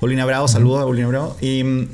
[0.00, 1.88] Paulina Bravo, saludos a Paulina Bravo, y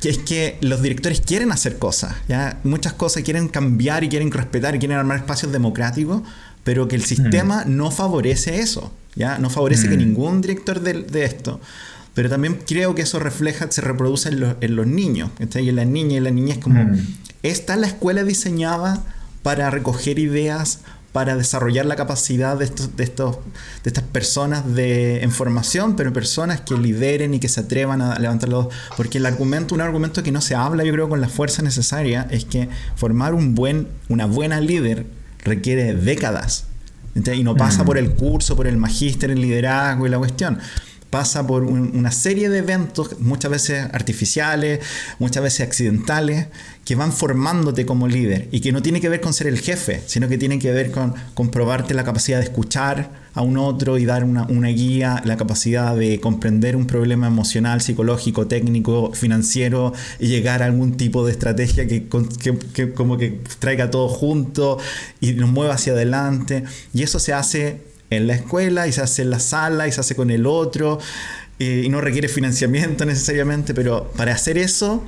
[0.00, 2.58] que es que los directores quieren hacer cosas, ¿ya?
[2.64, 6.22] Muchas cosas quieren cambiar y quieren respetar y quieren armar espacios democráticos,
[6.64, 7.76] pero que el sistema mm.
[7.76, 9.38] no favorece eso, ¿ya?
[9.38, 9.98] No favorece que mm.
[9.98, 11.60] ningún director de, de esto
[12.18, 16.14] pero también creo que eso refleja, se reproduce en, los, niños, y en las niñas
[16.14, 16.98] y la niña es como, mm.
[17.44, 19.04] ¿está la escuela diseñada
[19.44, 20.80] para recoger ideas,
[21.12, 23.36] para desarrollar la capacidad de, estos, de, estos,
[23.82, 28.68] de estas personas de información, pero personas que lideren y que se atrevan a levantarlos.
[28.96, 32.26] Porque el argumento, un argumento que no se habla, yo creo, con la fuerza necesaria,
[32.30, 35.06] es que formar un buen, una buena líder
[35.44, 36.64] requiere décadas.
[37.14, 37.86] Y no pasa mm.
[37.86, 40.58] por el curso, por el magíster en liderazgo y la cuestión
[41.10, 44.80] pasa por una serie de eventos, muchas veces artificiales,
[45.18, 46.48] muchas veces accidentales,
[46.84, 50.02] que van formándote como líder y que no tiene que ver con ser el jefe,
[50.06, 54.04] sino que tiene que ver con comprobarte la capacidad de escuchar a un otro y
[54.04, 60.62] dar una, guía, la capacidad de comprender un problema emocional, psicológico, técnico, financiero y llegar
[60.62, 62.08] a algún tipo de estrategia que,
[62.72, 64.78] que como que traiga todo junto
[65.20, 66.64] y nos mueva hacia adelante.
[66.92, 70.00] Y eso se hace en la escuela y se hace en la sala y se
[70.00, 70.98] hace con el otro
[71.58, 75.04] eh, y no requiere financiamiento necesariamente, pero para hacer eso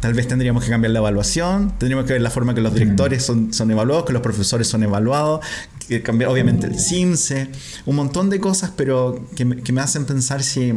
[0.00, 3.24] tal vez tendríamos que cambiar la evaluación, tendríamos que ver la forma que los directores
[3.24, 5.46] son, son evaluados, que los profesores son evaluados,
[5.86, 7.48] que cambiar obviamente el CIMSE,
[7.86, 10.72] un montón de cosas, pero que me, que me hacen pensar si,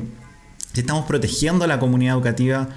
[0.73, 2.69] si estamos protegiendo a la comunidad educativa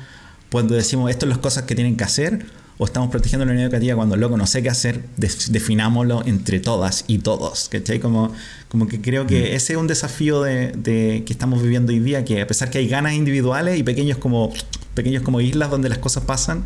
[0.50, 2.46] cuando decimos esto es las cosas que tienen que hacer
[2.78, 7.04] o estamos protegiendo la unidad educativa cuando loco no sé qué hacer, definámoslo entre todas
[7.08, 7.68] y todos.
[7.68, 7.98] ¿Cachai?
[7.98, 8.32] Como,
[8.68, 9.56] como que creo que mm.
[9.56, 12.88] ese es un desafío de, que estamos viviendo hoy día, que a pesar que hay
[12.88, 14.52] ganas individuales y pequeños como,
[14.94, 16.64] pequeños como islas donde las cosas pasan,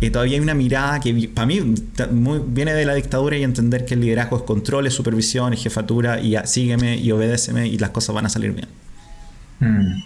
[0.00, 1.60] eh, todavía hay una mirada que para mí
[2.46, 6.18] viene de la dictadura y entender que el liderazgo es control, es supervisión, es jefatura
[6.18, 8.68] y sígueme y obedéceme y las cosas van a salir bien.
[9.60, 10.02] Mm.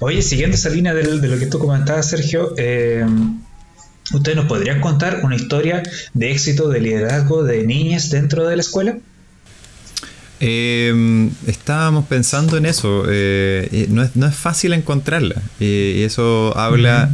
[0.00, 3.04] Oye, siguiendo esa línea de, lo que tú comentabas, Sergio, eh,
[4.12, 5.82] ¿ustedes nos podrían contar una historia
[6.14, 8.96] de éxito de liderazgo de niñas dentro de la escuela?
[10.40, 13.04] Eh, estábamos pensando en eso.
[13.08, 15.42] Eh, no, es, fácil encontrarla.
[15.58, 17.10] y eso habla.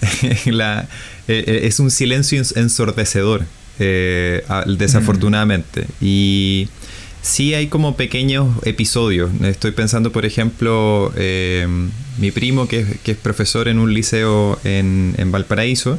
[0.46, 0.88] la,
[1.26, 3.44] es un silencio ensordecedor,
[3.78, 5.86] desafortunadamente.
[6.00, 6.68] Y
[7.24, 9.30] Sí hay como pequeños episodios.
[9.40, 11.66] Estoy pensando, por ejemplo, eh,
[12.18, 15.98] mi primo que es, profesor en un liceo en, Valparaíso.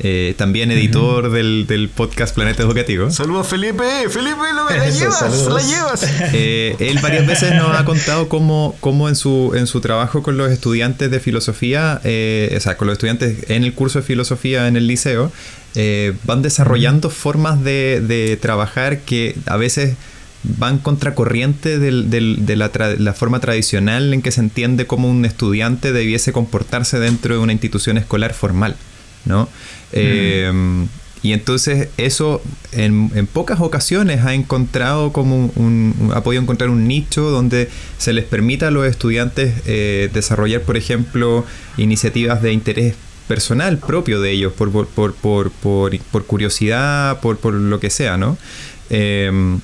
[0.00, 3.10] Eh, también editor del, podcast Planeta Educativo.
[3.10, 6.02] Saludos Felipe, Felipe, la llevas, la llevas.
[6.32, 10.36] Eh, él varias veces nos ha contado cómo, cómo en, su, en su trabajo con
[10.36, 14.76] los estudiantes de filosofía, o sea, con los estudiantes en el curso de filosofía en
[14.76, 15.30] el liceo,
[16.24, 19.96] van desarrollando formas de, de trabajar que a veces
[20.44, 26.98] van contracorriente de la, forma tradicional en que se entiende cómo un estudiante debiese comportarse
[26.98, 28.76] dentro de una institución escolar formal,
[29.24, 29.48] ¿no?
[29.92, 30.88] Em,
[31.22, 37.30] y entonces eso en, pocas ocasiones ha encontrado como un, ha podido encontrar un nicho
[37.30, 41.44] donde se les permita a los estudiantes eh, desarrollar, por ejemplo,
[41.78, 42.94] iniciativas de interés
[43.26, 48.36] personal propio de ellos, por, por, por, por curiosidad, por, lo que sea, ¿no?
[48.90, 49.60] Em,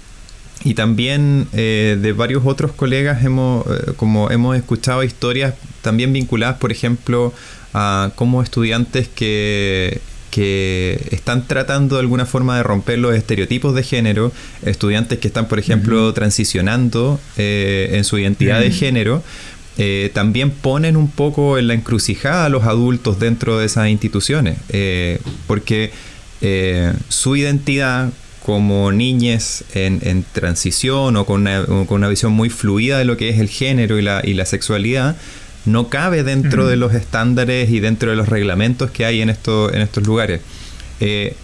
[0.63, 6.59] y también eh, de varios otros colegas hemos, eh, como hemos escuchado historias también vinculadas,
[6.59, 7.33] por ejemplo,
[7.75, 13.83] a como estudiantes que, que están tratando de alguna forma de romper los estereotipos de
[13.83, 19.23] género, estudiantes que están, por ejemplo, transicionando eh, en su identidad de género,
[20.13, 24.59] también ponen un poco en la encrucijada a los adultos dentro de esas instituciones,
[25.47, 25.91] porque
[27.09, 28.11] su identidad
[28.45, 33.49] como niñes en, transición o con, una, visión muy fluida de lo que es el
[33.49, 35.17] género y la, y la sexualidad,
[35.67, 39.73] no cabe dentro de los estándares y dentro de los reglamentos que hay en, esto,
[39.73, 40.41] en estos lugares.
[41.01, 41.35] Eh,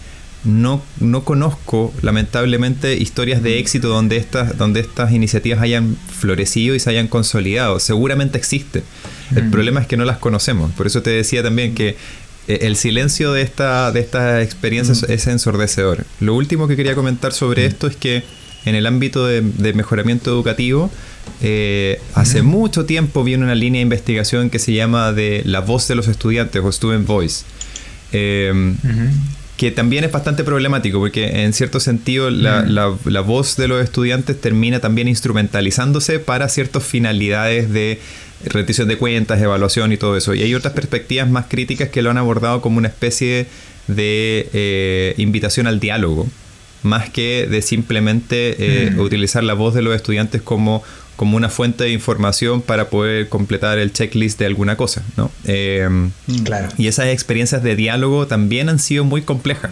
[0.43, 6.79] no, no conozco, lamentablemente, historias de éxito donde estas, donde estas iniciativas hayan florecido y
[6.79, 7.79] se hayan consolidado.
[7.79, 8.83] Seguramente existen.
[9.35, 10.71] El problema es que no las conocemos.
[10.71, 11.97] Por eso te decía también que
[12.47, 15.11] eh, el silencio de esta, de esta experiencia mm.
[15.11, 16.05] es ensordecedor.
[16.19, 17.67] Lo último que quería comentar sobre mm.
[17.67, 18.23] esto es que
[18.65, 19.41] en el ámbito de,
[19.73, 20.91] mejoramiento educativo,
[21.41, 25.87] eh, hace mucho tiempo viene una línea de investigación que se llama de la voz
[25.87, 27.45] de los estudiantes o Student Voice.
[28.11, 28.77] Em,
[29.57, 34.39] que también es bastante problemático porque en cierto sentido la, la, voz de los estudiantes
[34.39, 37.99] termina también instrumentalizándose para ciertas finalidades de
[38.45, 40.35] rendición de cuentas, evaluación y todo eso.
[40.35, 43.47] Y hay otras perspectivas más críticas que lo han abordado como una especie
[43.87, 46.27] de eh, invitación al diálogo,
[46.83, 48.99] más que de simplemente eh, mm.
[48.99, 50.83] utilizar la voz de los estudiantes como,
[51.17, 55.03] como una fuente de información para poder completar el checklist de alguna cosa.
[55.17, 55.29] ¿no?
[55.43, 56.43] Em, mm.
[56.43, 56.69] claro.
[56.77, 59.71] Y esas experiencias de diálogo también han sido muy complejas,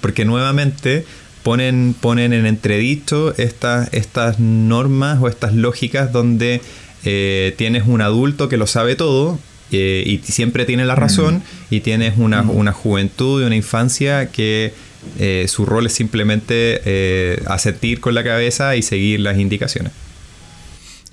[0.00, 1.04] porque nuevamente
[1.42, 6.62] ponen, ponen en entredicho estas, estas normas o estas lógicas donde
[7.04, 9.38] eh, tienes un adulto que lo sabe todo
[9.70, 14.72] eh, y siempre tiene la razón y tienes una, juventud y una infancia que
[15.18, 19.92] eh, su rol es simplemente asentir con la cabeza y seguir las indicaciones.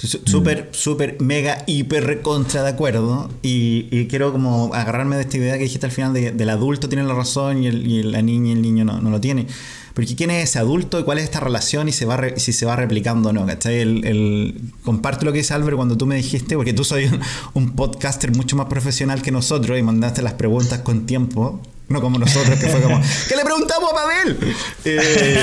[0.04, 3.30] Súper, súper, mega, hiper contra de acuerdo.
[3.42, 7.04] Y, quiero como agarrarme de esta idea que dijiste al final de, del adulto tiene
[7.06, 9.48] la razón y, la niña y el niño no, no lo tiene.
[9.94, 12.66] Porque quién es ese adulto y cuál es esta relación y se va si se
[12.66, 13.80] va replicando o no, ¿cachai?
[13.80, 17.10] El, el, comparto lo que dice Álvaro cuando tú me dijiste, porque tú soy
[17.54, 21.62] un, podcaster mucho más profesional que nosotros y mandaste las preguntas con tiempo.
[21.94, 24.56] No como nosotros, que fue como, ¿qué le preguntamos a Pavel?
[24.84, 25.38] Eh,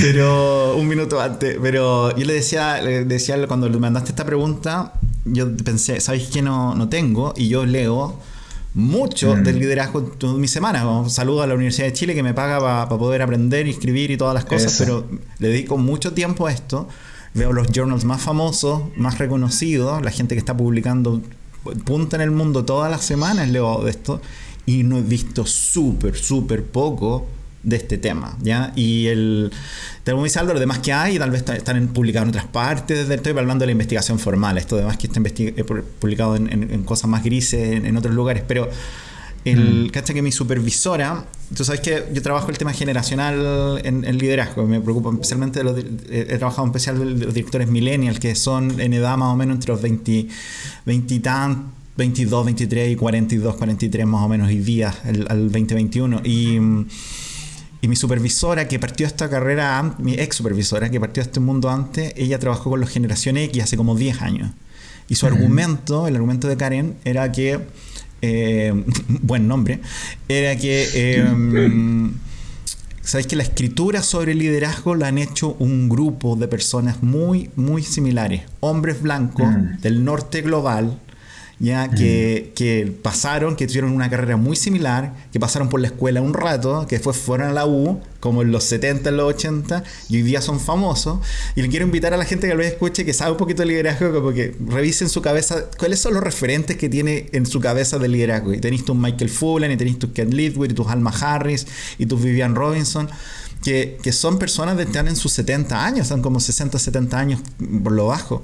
[0.02, 1.56] pero un minuto antes.
[1.60, 4.92] Pero yo le decía, le decía cuando le mandaste esta pregunta,
[5.24, 7.32] yo pensé, ¿sabéis qué no, no tengo?
[7.34, 8.20] Y yo leo
[8.74, 10.84] mucho del liderazgo en mi semana.
[11.08, 14.34] Saludo a la Universidad de Chile que me paga para poder aprender, escribir y todas
[14.34, 16.88] las cosas, pero le dedico mucho tiempo a esto.
[17.32, 21.22] Veo los journals más famosos, más reconocidos, la gente que está publicando
[21.86, 24.20] punta en el mundo todas las semanas leo de esto
[24.66, 27.26] y no he visto súper, súper poco
[27.64, 28.72] de este tema, ¿ya?
[28.76, 29.50] Y el,
[30.04, 33.62] como dice Álvaro, demás que hay, tal vez están publicados en otras partes, estoy hablando
[33.62, 35.64] de la investigación formal, esto demás que está eh,
[35.98, 38.68] publicado en, cosas más grises en, otros lugares, pero
[39.46, 40.02] el, mm.
[40.02, 41.24] que mi supervisora,
[41.56, 45.78] tú sabes que yo trabajo el tema generacional en, liderazgo, me preocupa especialmente de los,
[46.10, 49.54] he trabajado en especial de los directores millennials, que son en edad más o menos
[49.54, 50.28] entre los 20,
[50.84, 55.52] 20 y tantos 22, 23 y 42, 43 más o menos hoy día, al, al
[55.52, 56.22] 2021.
[56.24, 56.58] Y,
[57.80, 62.12] y, mi supervisora que partió esta carrera, mi ex supervisora que partió este mundo antes,
[62.16, 64.50] ella trabajó con los Generación X hace como 10 años.
[65.08, 67.60] Y su argumento, el argumento de Karen, era que,
[68.22, 69.80] eh, buen nombre,
[70.28, 70.88] era que...
[70.94, 72.10] Eh,
[73.04, 77.82] Sabéis que la escritura sobre liderazgo la han hecho un grupo de personas muy, muy
[77.82, 78.44] similares.
[78.60, 79.80] Hombres blancos mm.
[79.82, 80.98] del norte global,
[81.60, 86.20] ya que, que, pasaron, que tuvieron una carrera muy similar, que pasaron por la escuela
[86.20, 89.84] un rato, que después fueron a la U, como en los 70, en los 80,
[90.08, 91.20] y hoy día son famosos.
[91.54, 93.66] Y le quiero invitar a la gente que lo escuche, que sabe un poquito de
[93.66, 97.98] liderazgo, como que revisen su cabeza cuáles son los referentes que tiene en su cabeza
[97.98, 98.52] de liderazgo.
[98.52, 101.66] Y tenéis tus Michael Fullen, y tenéis tus Ken Lidwell, y tus Alma Harris,
[101.98, 103.08] y tus Vivian Robinson.
[103.62, 107.40] Que, que, son personas que están en sus 70 años, están como 60, 70 años
[107.82, 108.42] por lo bajo.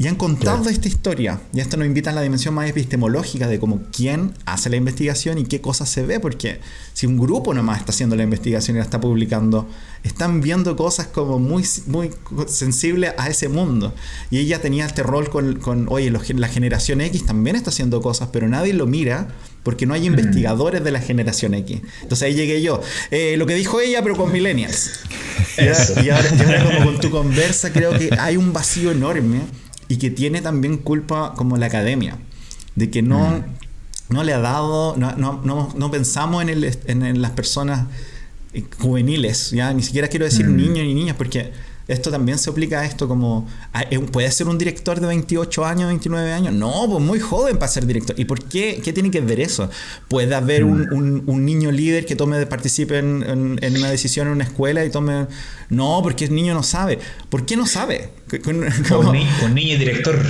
[0.00, 1.42] Y han contado esta historia.
[1.52, 5.36] Y esto nos invita a la dimensión más epistemológica de cómo quién hace la investigación
[5.36, 6.18] y qué cosas se ve.
[6.18, 6.58] Porque
[6.94, 9.68] si un grupo nomás está haciendo la investigación y la está publicando,
[10.02, 12.12] están viendo cosas como muy, muy
[12.46, 13.94] sensibles a ese mundo.
[14.30, 18.30] Y ella tenía este rol con, con oye, la generación X también está haciendo cosas,
[18.32, 19.28] pero nadie lo mira
[19.64, 20.14] porque no hay mm.
[20.14, 21.82] investigadores de la generación X.
[22.00, 22.80] Entonces ahí llegué yo.
[23.10, 24.92] Eh, lo que dijo ella, pero con millennials.
[25.58, 25.68] Y,
[26.08, 29.40] ahora, y ahora como con tu conversa creo que hay un vacío enorme
[29.90, 32.16] y que tiene también culpa como la academia,
[32.76, 34.14] de que no, mm.
[34.14, 37.88] no le ha dado, no, no, no, no pensamos en, el, en, las personas
[38.52, 40.56] eh, juveniles, ya ni siquiera quiero decir mm.
[40.56, 41.50] niños ni niñas, porque
[41.90, 43.48] esto también se aplica a esto como,
[44.12, 46.54] ¿puede ser un director de 28 años, 29 años?
[46.54, 48.18] No, pues muy joven para ser director.
[48.18, 48.80] ¿Y por qué?
[48.82, 49.68] ¿Qué tiene que ver eso?
[50.08, 51.28] ¿Puede haber un, mm.
[51.28, 55.26] un, niño líder que tome, participe en, en, una decisión en una escuela y tome...
[55.68, 56.98] No, porque el niño no sabe.
[57.28, 58.10] ¿Por qué no sabe?
[58.46, 58.60] un,
[59.54, 60.20] niño director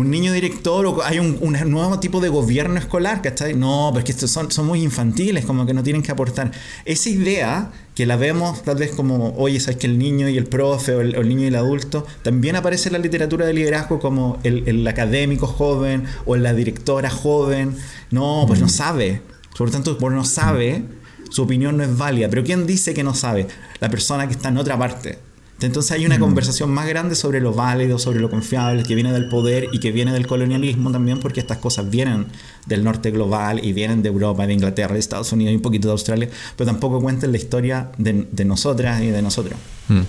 [0.00, 1.38] un niño director o hay un,
[1.70, 3.54] nuevo tipo de gobierno escolar, ¿cachai?
[3.54, 6.50] No, porque estos son, son muy infantiles, como que no tienen que aportar.
[6.84, 10.46] Esa idea que la vemos tal vez como, oye, sabes que el niño y el
[10.46, 14.40] profe o el, niño y el adulto, también aparece en la literatura de liderazgo como
[14.42, 17.76] el, académico joven o la directora joven.
[18.10, 18.70] No, pues no mm.
[18.70, 19.22] sabe.
[19.56, 20.82] Por lo tanto, por no sabe,
[21.30, 22.28] su opinión no es válida.
[22.28, 23.46] Pero ¿quién dice que no sabe?
[23.78, 25.18] La persona que está en otra parte.
[25.64, 26.20] Entonces hay una mm.
[26.20, 29.92] conversación más grande sobre lo válido, sobre lo confiable, que viene del poder y que
[29.92, 32.26] viene del colonialismo también, porque estas cosas vienen
[32.66, 35.88] del norte global y vienen de Europa, de Inglaterra, de Estados Unidos y un poquito
[35.88, 39.58] de Australia, pero tampoco cuentan la historia de, nosotras y de nosotros.
[39.88, 40.00] Mm.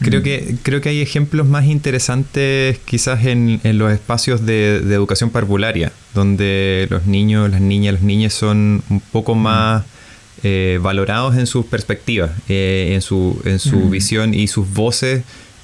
[0.00, 5.92] Creo, que, creo que hay ejemplos más interesantes quizás en, los espacios de, educación parvularia,
[6.14, 9.42] donde los niños, las niñas, los niños son un poco mm.
[9.42, 9.84] más...
[10.44, 15.22] Eh, valorados en sus perspectivas, eh, en su, en su visión y sus voces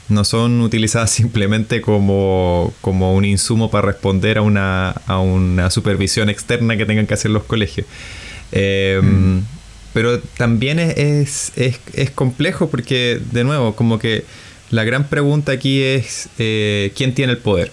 [0.09, 6.29] no son utilizadas simplemente como, como un insumo para responder a una, a una supervisión
[6.29, 7.87] externa que tengan que hacer los colegios.
[8.53, 9.43] Em,
[9.93, 14.24] pero también es, es, es, complejo porque, de nuevo, como que
[14.70, 17.72] la gran pregunta aquí es eh, quién tiene el poder.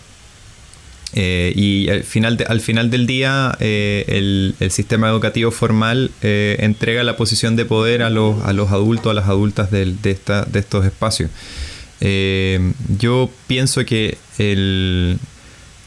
[1.18, 7.04] Eh, y al final, al final del día, eh, el, sistema educativo formal eh, entrega
[7.04, 10.44] la posición de poder a los, a los adultos, a las adultas de, de, esta,
[10.44, 11.32] de estos espacios.
[13.00, 15.18] yo pienso que el,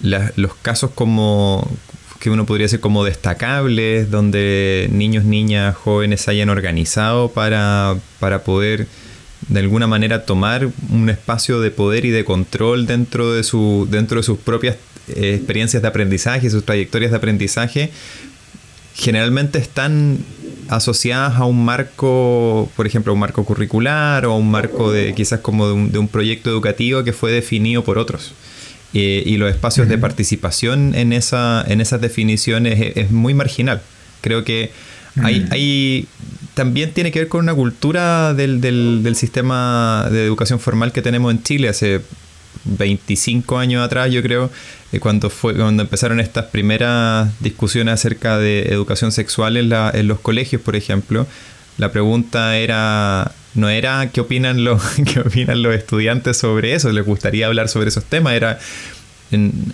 [0.00, 1.70] los casos como
[2.20, 8.42] que uno podría ser como destacables, donde niños, niñas, jóvenes se hayan organizado para, para
[8.44, 8.88] poder
[9.48, 14.16] de alguna manera tomar un espacio de poder y de control dentro de, su, dentro
[14.16, 14.76] de sus propias
[15.16, 17.90] eh, experiencias de aprendizaje, sus trayectorias de aprendizaje,
[18.94, 20.18] generalmente están
[20.68, 25.68] asociadas a un marco, por ejemplo, un marco curricular o un marco de quizás como
[25.68, 28.32] de un, proyecto educativo que fue definido por otros.
[28.94, 33.82] Eh, y los espacios de participación en, esa, en esas definiciones es, muy marginal.
[34.22, 34.70] Creo que
[35.22, 36.06] hay, hay,
[36.54, 41.02] también tiene que ver con una cultura del, del, del sistema de educación formal que
[41.02, 42.00] tenemos en Chile hace
[42.64, 44.50] 25 años atrás, yo creo,
[44.92, 50.08] eh, cuando, fue, cuando empezaron estas primeras discusiones acerca de educación sexual en, la, en
[50.08, 51.26] los colegios, por ejemplo,
[51.76, 54.82] la pregunta era no era qué opinan los
[55.12, 58.58] qué opinan los estudiantes sobre eso, les gustaría hablar sobre esos temas, era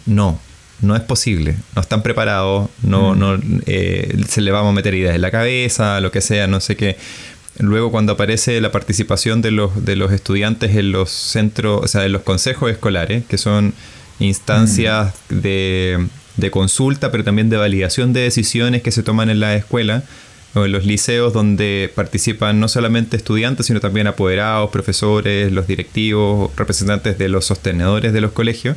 [0.07, 0.41] no,
[0.81, 3.19] no es posible, no están preparados, no, mm.
[3.19, 6.61] no eh, se le vamos a meter ideas en la cabeza, lo que sea, no
[6.61, 6.97] sé qué.
[7.59, 12.05] Luego cuando aparece la participación de los, de los estudiantes en los centros, o sea,
[12.05, 13.75] en los consejos escolares, que son
[14.19, 15.35] instancias mm.
[15.41, 20.03] de, de, consulta, pero también de validación de decisiones que se toman en la escuela
[20.55, 26.51] o en los liceos donde participan no solamente estudiantes, sino también apoderados, profesores, los directivos,
[26.57, 28.77] representantes de los sostenedores de los colegios.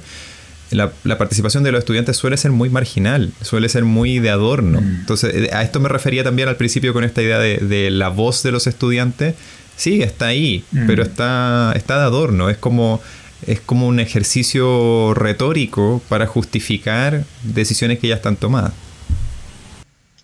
[0.72, 4.82] La, participación de los estudiantes suele ser muy marginal, suele ser muy de adorno.
[4.82, 4.96] Mm.
[5.00, 8.44] Entonces, eh, a esto me refería también al principio con esta idea de, la voz
[8.44, 9.36] de los estudiantes.
[9.76, 10.88] Sí, está ahí, mm.
[10.88, 12.50] pero está, está de adorno.
[12.50, 13.02] Es como,
[13.46, 18.74] es como un ejercicio retórico para justificar decisiones que ya están tomadas.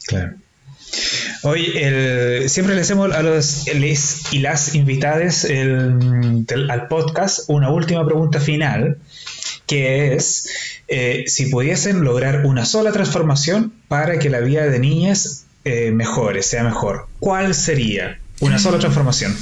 [0.07, 0.33] Claro.
[1.43, 1.65] Hoy
[2.47, 3.67] siempre le hacemos a los
[4.31, 8.97] y las invitadas al podcast una última pregunta final,
[9.67, 10.47] que es
[10.87, 16.43] eh, si pudiesen lograr una sola transformación para que la vida de niñas eh, mejore,
[16.43, 19.35] sea mejor, ¿cuál sería una sola transformación?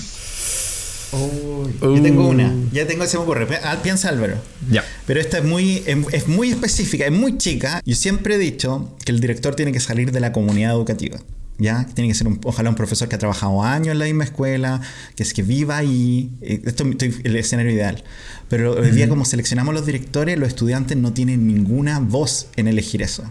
[1.82, 3.46] Yo tengo una, ya tengo, se me ocurre.
[3.84, 4.36] Piensa Álvaro.
[4.70, 4.86] Ya.
[5.06, 7.82] Pero esta es muy, em, es muy específica, es muy chica.
[7.86, 11.20] Yo siempre he dicho que el director tiene que salir de la comunidad educativa.
[11.62, 11.86] ¿Ya?
[11.94, 14.82] Tiene que ser ojalá un profesor que ha trabajado años en la misma escuela,
[15.16, 16.32] que es que viva ahí.
[16.42, 18.04] Eh, esto es el escenario ideal.
[18.50, 23.02] Pero hoy día, como seleccionamos los directores, los estudiantes no tienen ninguna voz en elegir
[23.02, 23.24] eso.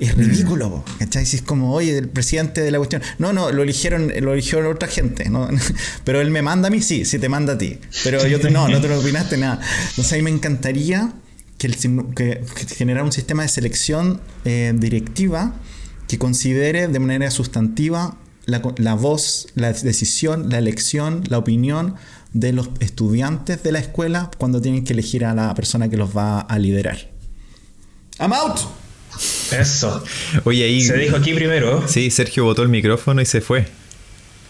[0.00, 1.26] Es ridículo, ¿cachai?
[1.26, 3.02] Si es como, oye, el presidente de la cuestión.
[3.18, 5.48] No, no, lo eligieron, lo eligió otra gente, ¿no?
[6.04, 7.78] Pero él me manda a mí, sí, sí te manda a ti.
[8.02, 9.60] Pero yo no, no te lo opinaste nada.
[9.90, 11.12] Entonces a mí me encantaría
[11.58, 11.76] que, el,
[12.16, 12.42] que,
[12.74, 15.54] generar un sistema de selección eh, directiva
[16.10, 18.58] que considere de manera sustantiva la,
[18.94, 21.94] voz, la decisión, la elección, la opinión
[22.32, 26.16] de los estudiantes de la escuela cuando tienen que elegir a la persona que los
[26.16, 26.98] va a liderar.
[28.18, 28.58] I'm out.
[29.56, 30.02] Eso.
[30.42, 30.82] Oye, ahí.
[30.82, 31.86] Se dijo aquí primero.
[31.86, 33.68] Sí, Sergio botó el micrófono y se fue.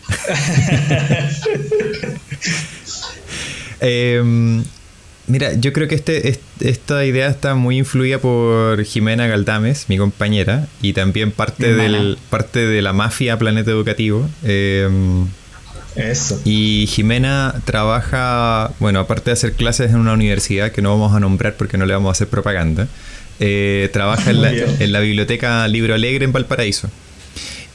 [3.80, 4.62] eh,
[5.30, 10.66] Mira, yo creo que este, esta idea está muy influida por Jimena Galdames, mi compañera,
[10.82, 14.28] y también parte, del, parte de la mafia Planeta Educativo.
[14.42, 15.28] Em,
[15.94, 16.40] Eso.
[16.44, 21.20] Y Jimena trabaja, bueno, aparte de hacer clases en una universidad que no vamos a
[21.20, 22.88] nombrar porque no le vamos a hacer propaganda,
[23.38, 26.90] eh, trabaja en la, en la, biblioteca Libro Alegre en Valparaíso.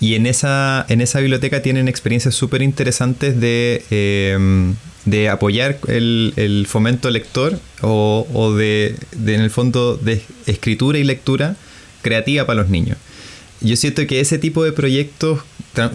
[0.02, 4.76] Y en esa, en esa biblioteca tienen experiencias súper interesantes de em,
[5.06, 11.56] de apoyar el, fomento lector o, de, en el fondo, de escritura y lectura
[12.02, 12.98] creativa para los niños.
[13.62, 15.40] Yo siento que ese tipo de proyectos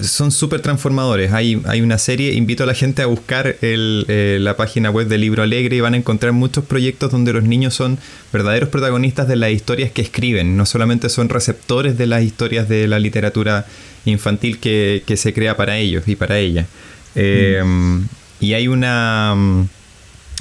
[0.03, 1.33] son súper transformadores.
[1.33, 5.21] Hay, hay, una serie, invito a la gente a buscar eh, la página web del
[5.23, 7.99] Libro Alegre y van a encontrar muchos proyectos donde los niños son
[8.33, 12.89] verdaderos protagonistas de las historias que escriben, no solamente son receptores de las historias de
[12.89, 13.67] la literatura
[14.05, 16.67] infantil que, se crea para ellos y para ella.
[17.15, 18.01] Eh, mm.
[18.41, 19.69] Y hay una, mm,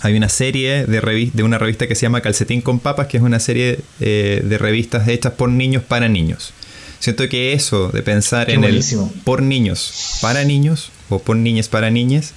[0.01, 3.23] hay una serie de, de una revista que se llama Calcetín con Papas, que es
[3.23, 6.53] una serie eh, de revistas hechas por niños para niños.
[6.99, 8.83] Siento que eso de pensar en el
[9.23, 12.33] por niños para niños o por niñas para niñas,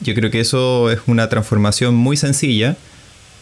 [0.00, 2.76] yo creo que eso es una transformación muy sencilla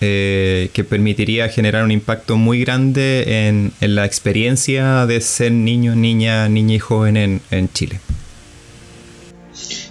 [0.01, 6.49] eh, que permitiría generar un impacto muy grande en, la experiencia de ser niño, niña,
[6.49, 8.01] niña y joven en Chile.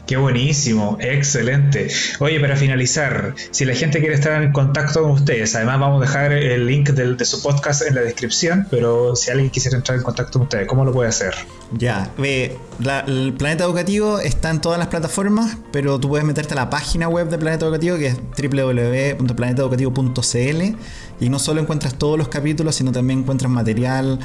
[0.06, 1.88] Qué buenísimo, excelente.
[2.20, 6.06] Oye, para finalizar, si la gente quiere estar en contacto con ustedes, además vamos a
[6.06, 10.04] dejar el link de su podcast en la descripción, pero si alguien quisiera entrar en
[10.04, 11.34] contacto con ustedes, ¿cómo lo puede hacer?
[11.72, 16.70] Ya, el Planeta Educativo está en todas las plataformas, pero tú puedes meterte a la
[16.70, 20.76] página web de Planeta Educativo, que es www.planetaeducativo.cl,
[21.20, 24.20] y no solo encuentras todos los capítulos, sino también encuentras material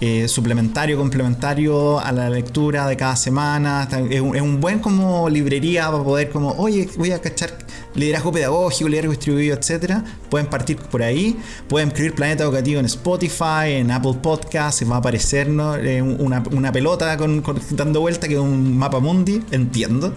[0.00, 3.88] eh, suplementario, complementario a la lectura de cada semana.
[4.10, 7.56] Es un, buen como librería para poder como, oye, voy a cachar
[7.94, 10.04] liderazgo pedagógico, liderazgo distribuido, etcétera.
[10.28, 11.36] Pueden partir por ahí.
[11.68, 15.48] Pueden escribir Planeta Educativo en Spotify, en Apple Podcasts, va a aparecer
[15.82, 20.14] eh, una, pelota con, dando vuelta que es un mapa mundi, entiendo.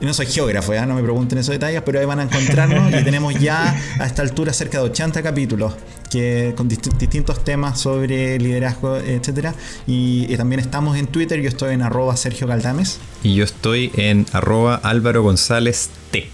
[0.00, 0.86] Yo no soy geógrafo, ¿ya?
[0.86, 4.22] no me pregunten esos detalles, pero ahí van a encontrarnos y tenemos ya a esta
[4.22, 5.69] altura cerca de 80 capítulos
[6.10, 9.54] que, con distintos temas sobre liderazgo, etcétera.
[9.86, 12.98] Y, también estamos en Twitter, yo estoy en arroba Sergio Galdames.
[13.22, 16.28] Y yo estoy en arroba Álvaro González T.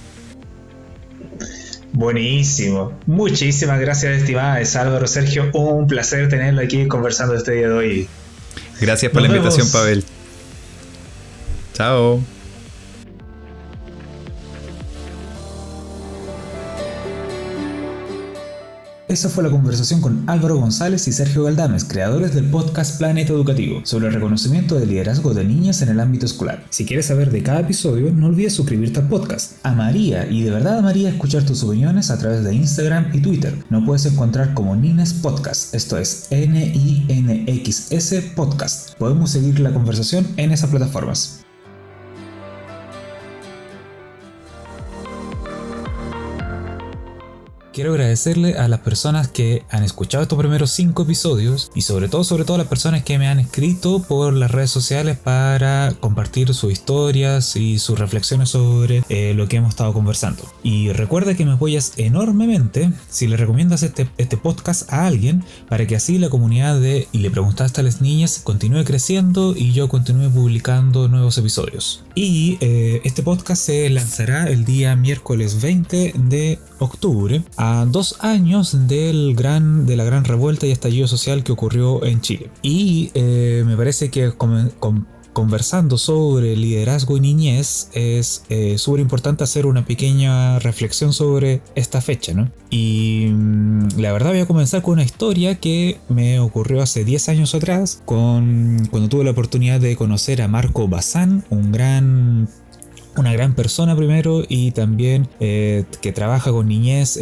[1.92, 2.92] Buenísimo.
[3.06, 5.50] Muchísimas gracias, estimada Álvaro Sergio.
[5.54, 8.08] Un placer tenerlo aquí conversando este día de hoy.
[8.80, 10.04] Gracias por la invitación, Pavel.
[11.72, 12.35] Chao.
[19.08, 23.82] Esa fue la conversación con Álvaro González y Sergio Galdames, creadores del podcast Planeta Educativo,
[23.84, 26.64] sobre el reconocimiento del liderazgo de niñas en el ámbito escolar.
[26.70, 29.64] Si quieres saber de cada episodio, no olvides suscribirte al podcast.
[29.64, 33.54] Amaría, y de verdad amaría escuchar tus opiniones a través de Instagram y Twitter.
[33.70, 38.94] No puedes encontrar como Nines Podcast, esto es N-I-N-X-S Podcast.
[38.98, 41.45] Podemos seguir la conversación en esas plataformas.
[47.76, 52.24] Quiero agradecerle a las personas que han escuchado estos primeros cinco episodios y sobre todo,
[52.24, 56.54] sobre todo a las personas que me han escrito por las redes sociales para compartir
[56.54, 60.42] sus historias y sus reflexiones sobre eh, lo que hemos estado conversando.
[60.62, 65.86] Y recuerda que me apoyas enormemente si le recomiendas este, este podcast a alguien para
[65.86, 69.90] que así la comunidad de Y le preguntaste a las niñas continúe creciendo y yo
[69.90, 72.04] continúe publicando nuevos episodios.
[72.14, 77.44] Y eh, este podcast se lanzará el día miércoles 20 de octubre
[77.88, 82.50] dos años del gran, de la gran revuelta y estallido social que ocurrió en Chile.
[82.62, 84.32] Y eh, me parece que
[85.36, 92.00] conversando sobre liderazgo y niñez es eh, súper importante hacer una pequeña reflexión sobre esta
[92.00, 92.50] fecha, ¿no?
[92.70, 97.28] Y mm, la verdad voy a comenzar con una historia que me ocurrió hace 10
[97.28, 102.48] años atrás, con, cuando tuve la oportunidad de conocer a Marco Bazán, un gran
[103.16, 107.18] una gran persona primero y también eh, que trabaja con niñez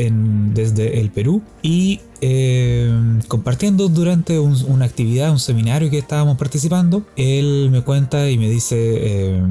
[0.54, 2.90] desde el Perú y eh,
[3.28, 8.76] compartiendo durante una actividad, un seminario que estábamos participando, él me cuenta y me dice,
[8.78, 9.42] eh,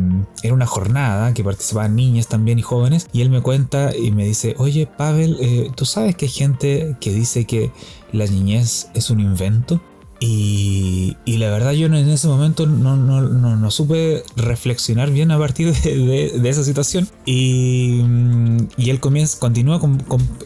[0.41, 4.25] era una jornada que participaban niñas también y jóvenes, y él me cuenta y me
[4.25, 7.71] dice, oye Pavel, ¿tú sabes que hay gente que dice que
[8.11, 9.81] la niñez es un invento?
[10.26, 16.63] Y, la verdad yo en ese momento no, supe reflexionar bien a partir de, esa
[16.63, 17.09] situación.
[17.26, 17.99] Y,
[18.78, 19.82] él comienza, continúa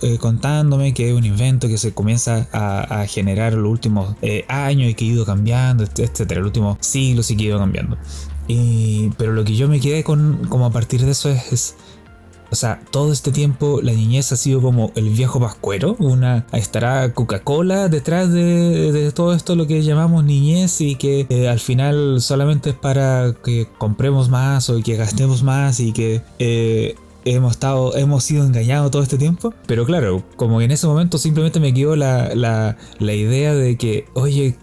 [0.01, 4.89] eh, contándome que es un invento que se comienza a, generar los últimos eh, años
[4.89, 7.97] y que ha ido cambiando, etcétera, los últimos siglos y que ha ido cambiando.
[9.17, 11.75] pero lo que yo me quedé con como a partir de eso es
[12.49, 15.95] o sea, todo este tiempo la niñez ha sido como el viejo pascuero.
[15.99, 21.59] Una, estará Coca-Cola detrás de, todo esto lo que llamamos niñez y que eh, al
[21.59, 26.95] final solamente es para que compremos más o que gastemos más y que eh,
[27.25, 29.53] hemos estado, hemos sido engañados todo este tiempo.
[29.65, 34.05] Pero claro, como en ese momento simplemente me quedó la, la, la idea de que,
[34.13, 34.57] oye,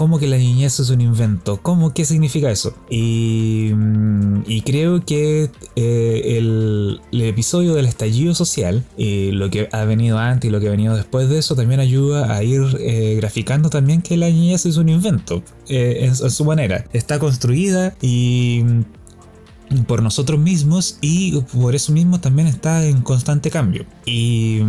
[0.00, 1.60] ¿Cómo que la niñez es un invento?
[1.60, 1.92] ¿Cómo?
[1.92, 2.72] ¿Qué significa eso?
[2.88, 10.18] Y, mm, creo que eh, el, episodio del estallido social, y lo que ha venido
[10.18, 13.68] antes y lo que ha venido después de eso, también ayuda a ir eh, graficando
[13.68, 16.86] también que la niñez es un invento eh, en, su manera.
[16.94, 23.50] Está construida y mm, por nosotros mismos y por eso mismo también está en constante
[23.50, 23.84] cambio.
[24.06, 24.62] Y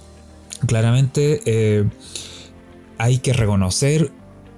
[0.66, 1.88] claramente
[2.98, 4.12] hay que reconocer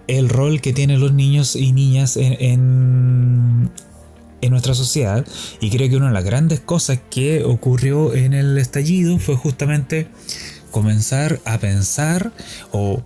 [0.06, 3.70] el rol que tienen los niños y niñas en,
[4.40, 5.26] en, nuestra sociedad.
[5.60, 10.08] Y creo que una de las grandes cosas que ocurrió en el estallido fue justamente
[10.70, 12.32] comenzar a pensar
[12.70, 13.02] o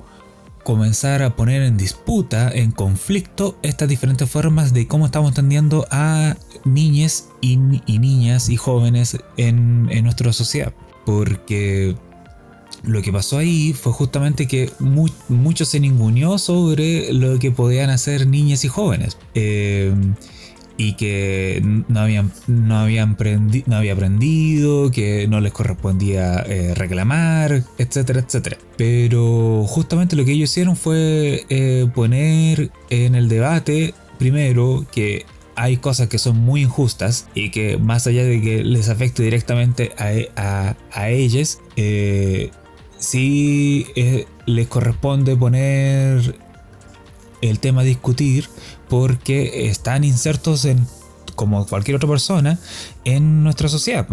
[0.64, 6.36] comenzar a poner en disputa, en conflicto, estas diferentes formas de cómo estamos entendiendo a
[6.64, 10.74] niñas y, niñas y jóvenes en, en nuestra sociedad.
[11.06, 11.96] Porque
[12.82, 18.26] lo que pasó ahí fue justamente que mucho se ninguneó sobre lo que podían hacer
[18.26, 19.16] niñas y jóvenes.
[19.34, 19.92] Eh,
[20.80, 23.16] y que no habían, no, habían
[23.66, 28.58] no había aprendido, que no les correspondía eh, reclamar, etcétera, etcétera.
[28.76, 35.26] Pero justamente lo que ellos hicieron fue eh, poner en el debate, primero, que
[35.56, 39.90] hay cosas que son muy injustas y que más allá de que les afecte directamente
[39.98, 41.58] a, a, a ellas,
[42.98, 46.36] sí eh, les corresponde poner
[47.40, 48.48] el tema a discutir
[48.88, 50.86] porque están insertos en
[51.38, 52.58] como cualquier otra persona
[53.04, 54.08] en nuestra sociedad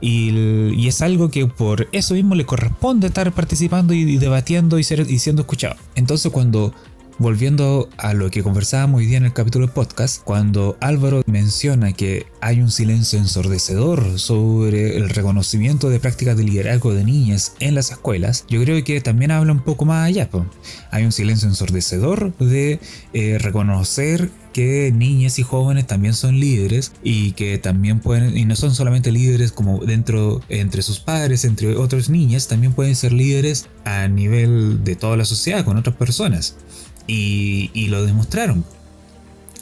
[0.00, 5.00] y, es algo que por eso mismo le corresponde estar participando y, debatiendo y, ser,
[5.00, 5.76] y siendo escuchado.
[5.96, 6.72] Entonces cuando
[7.20, 11.92] Volviendo a lo que conversábamos hoy día en el capítulo de podcast, cuando Álvaro menciona
[11.92, 17.74] que hay un silencio ensordecedor sobre el reconocimiento de prácticas de liderazgo de niñas en
[17.74, 20.30] las escuelas, yo creo que también habla un poco más allá.
[20.92, 22.78] Hay un silencio ensordecedor de
[23.12, 28.54] eh, reconocer que niñas y jóvenes también son líderes y que también pueden, y no
[28.54, 33.66] son solamente líderes como dentro, entre sus padres, entre otras niñas, también pueden ser líderes
[33.84, 36.54] a nivel de toda la sociedad, con otras personas
[37.08, 38.64] y, lo demostraron.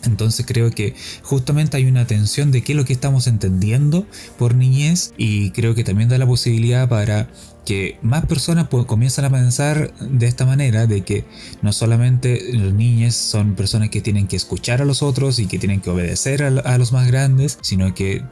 [0.04, 4.06] Entonces creo que justamente hay una tensión de qué es lo que estamos entendiendo
[4.38, 7.28] por niñez y creo que también da la posibilidad para
[7.64, 11.24] que más personas comiencen a pensar de esta manera, de que
[11.62, 15.58] no solamente los niños son personas que tienen que escuchar a los otros y que
[15.58, 18.22] tienen que obedecer a, a los más grandes, sino que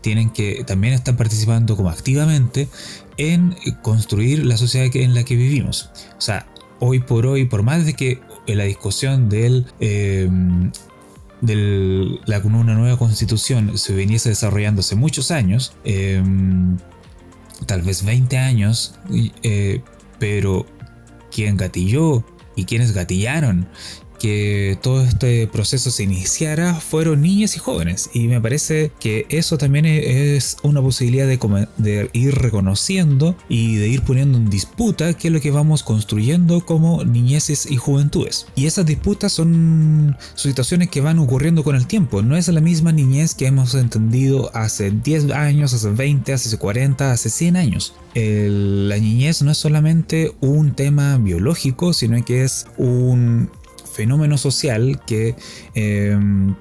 [0.00, 2.68] tienen que también estar participando como activamente
[3.16, 5.90] en construir la sociedad en la que vivimos.
[6.18, 6.46] O sea,
[6.80, 10.28] hoy por hoy, por más de que la discusión del, eh,
[11.42, 16.22] una nueva constitución se viniese desarrollando hace muchos años, eh,
[17.66, 18.94] tal vez 20 años,
[19.42, 19.82] eh,
[20.18, 20.66] pero
[21.30, 22.24] quien gatilló
[22.56, 23.68] y quienes gatillaron
[24.20, 28.10] que todo este proceso se iniciara fueron niñas y jóvenes.
[28.12, 33.88] Y me parece que eso también e-, es una posibilidad de, ir reconociendo y de
[33.88, 38.46] ir poniendo en disputa qué es lo que vamos construyendo como niñeces y juventudes.
[38.54, 42.22] Y esas disputas son situaciones que van ocurriendo con el tiempo.
[42.22, 47.10] No es la misma niñez que hemos entendido hace 10 años, hace 20, hace 40,
[47.10, 47.94] hace 100 años.
[48.14, 53.50] la niñez no es solamente un tema biológico, sino que es un
[53.92, 55.34] fenómeno social que,
[55.74, 56.54] em,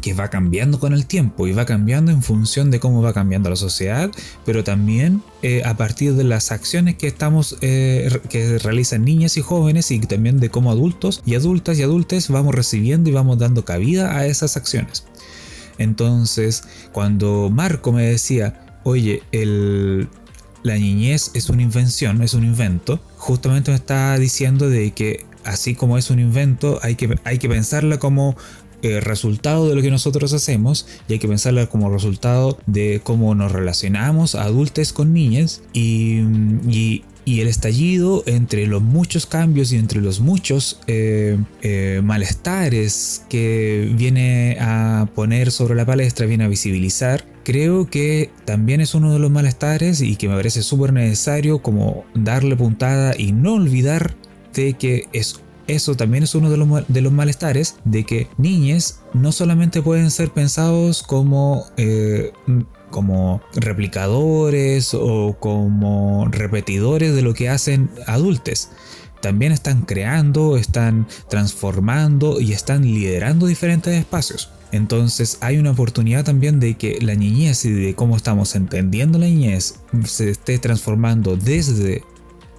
[0.00, 3.48] que va cambiando con el tiempo y va cambiando en función de cómo va cambiando
[3.48, 4.10] la sociedad,
[4.44, 9.40] pero también eh, a partir de las acciones que estamos eh, que realizan niñas y
[9.40, 13.64] jóvenes y también de cómo adultos y adultas y adultes vamos recibiendo y vamos dando
[13.64, 15.04] cabida a esas acciones.
[15.78, 19.22] Entonces, cuando Marco me decía, oye,
[20.62, 25.74] la niñez es una invención, es un invento, justamente me está diciendo de que así
[25.74, 28.36] como es un invento, hay que, hay que pensarla como
[28.82, 33.34] eh, resultado de lo que nosotros hacemos y hay que pensarla como resultado de cómo
[33.34, 40.20] nos relacionamos adultos con niñas y, el estallido entre los muchos cambios y entre los
[40.20, 47.88] muchos eh, eh, malestares que viene a poner sobre la palestra, viene a visibilizar creo
[47.88, 52.56] que también es uno de los malestares y que me parece súper necesario como darle
[52.56, 54.16] puntada y no olvidar
[54.62, 59.00] de que es eso también es uno de los, de los malestares de que niñes
[59.14, 62.32] no solamente pueden ser pensados como eh,
[62.90, 68.68] como replicadores o como repetidores de lo que hacen adultos.
[69.20, 74.50] También están creando, están transformando y están liderando diferentes espacios.
[74.70, 79.26] Entonces hay una oportunidad también de que la niñez y de cómo estamos entendiendo la
[79.26, 82.04] niñez se esté transformando desde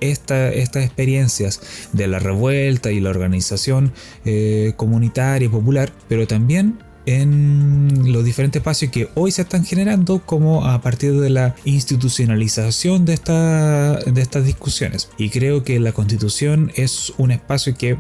[0.02, 1.62] estas experiencias
[1.94, 3.94] de la revuelta y la organización
[4.26, 10.26] eh, comunitaria y popular, pero también en los diferentes espacios que hoy se están generando
[10.26, 15.10] como a partir de la institucionalización de, esta, de estas discusiones.
[15.18, 17.98] Y creo que la constitución es un espacio que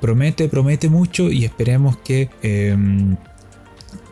[0.00, 2.30] promete, promete mucho y esperemos que...
[2.42, 3.16] Em,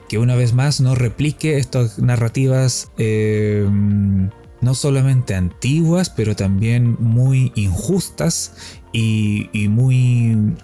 [0.09, 4.31] que una vez más no replique estas narrativas em,
[4.61, 8.53] no solamente antiguas, pero también muy injustas
[8.93, 10.55] y, muy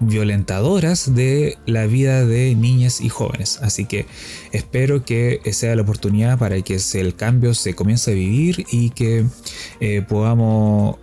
[0.00, 3.60] violentadoras de la vida de niñas y jóvenes.
[3.62, 4.06] Así que
[4.50, 9.26] espero que sea la oportunidad para que el cambio se comience a vivir y que
[9.80, 10.96] eh, podamos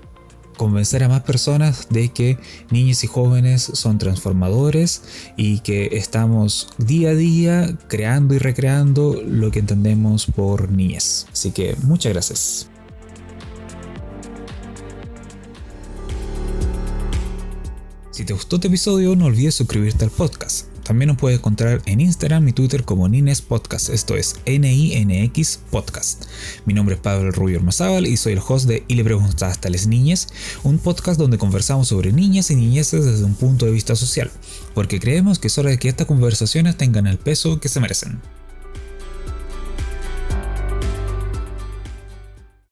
[0.60, 2.38] convencer a más personas de que
[2.70, 5.04] niños y jóvenes son transformadores
[5.38, 11.28] y que estamos día a día creando y recreando lo que entendemos por niñez.
[11.32, 12.70] Así que muchas gracias.
[18.12, 20.69] Si te gustó este episodio, no olvides suscribirte al podcast.
[20.90, 26.26] También nos puedes encontrar en Instagram y Twitter como Nines Podcast, esto es N-I-N-X Podcast.
[26.66, 29.72] Mi nombre es Pablo Rubio Mazábal y soy el host de Y le preguntaste a
[29.72, 30.30] las niñas,
[30.64, 34.32] un podcast donde conversamos sobre niñas y niñeces desde un punto de vista social,
[34.74, 38.20] porque creemos que es hora de que estas conversaciones tengan el peso que se merecen.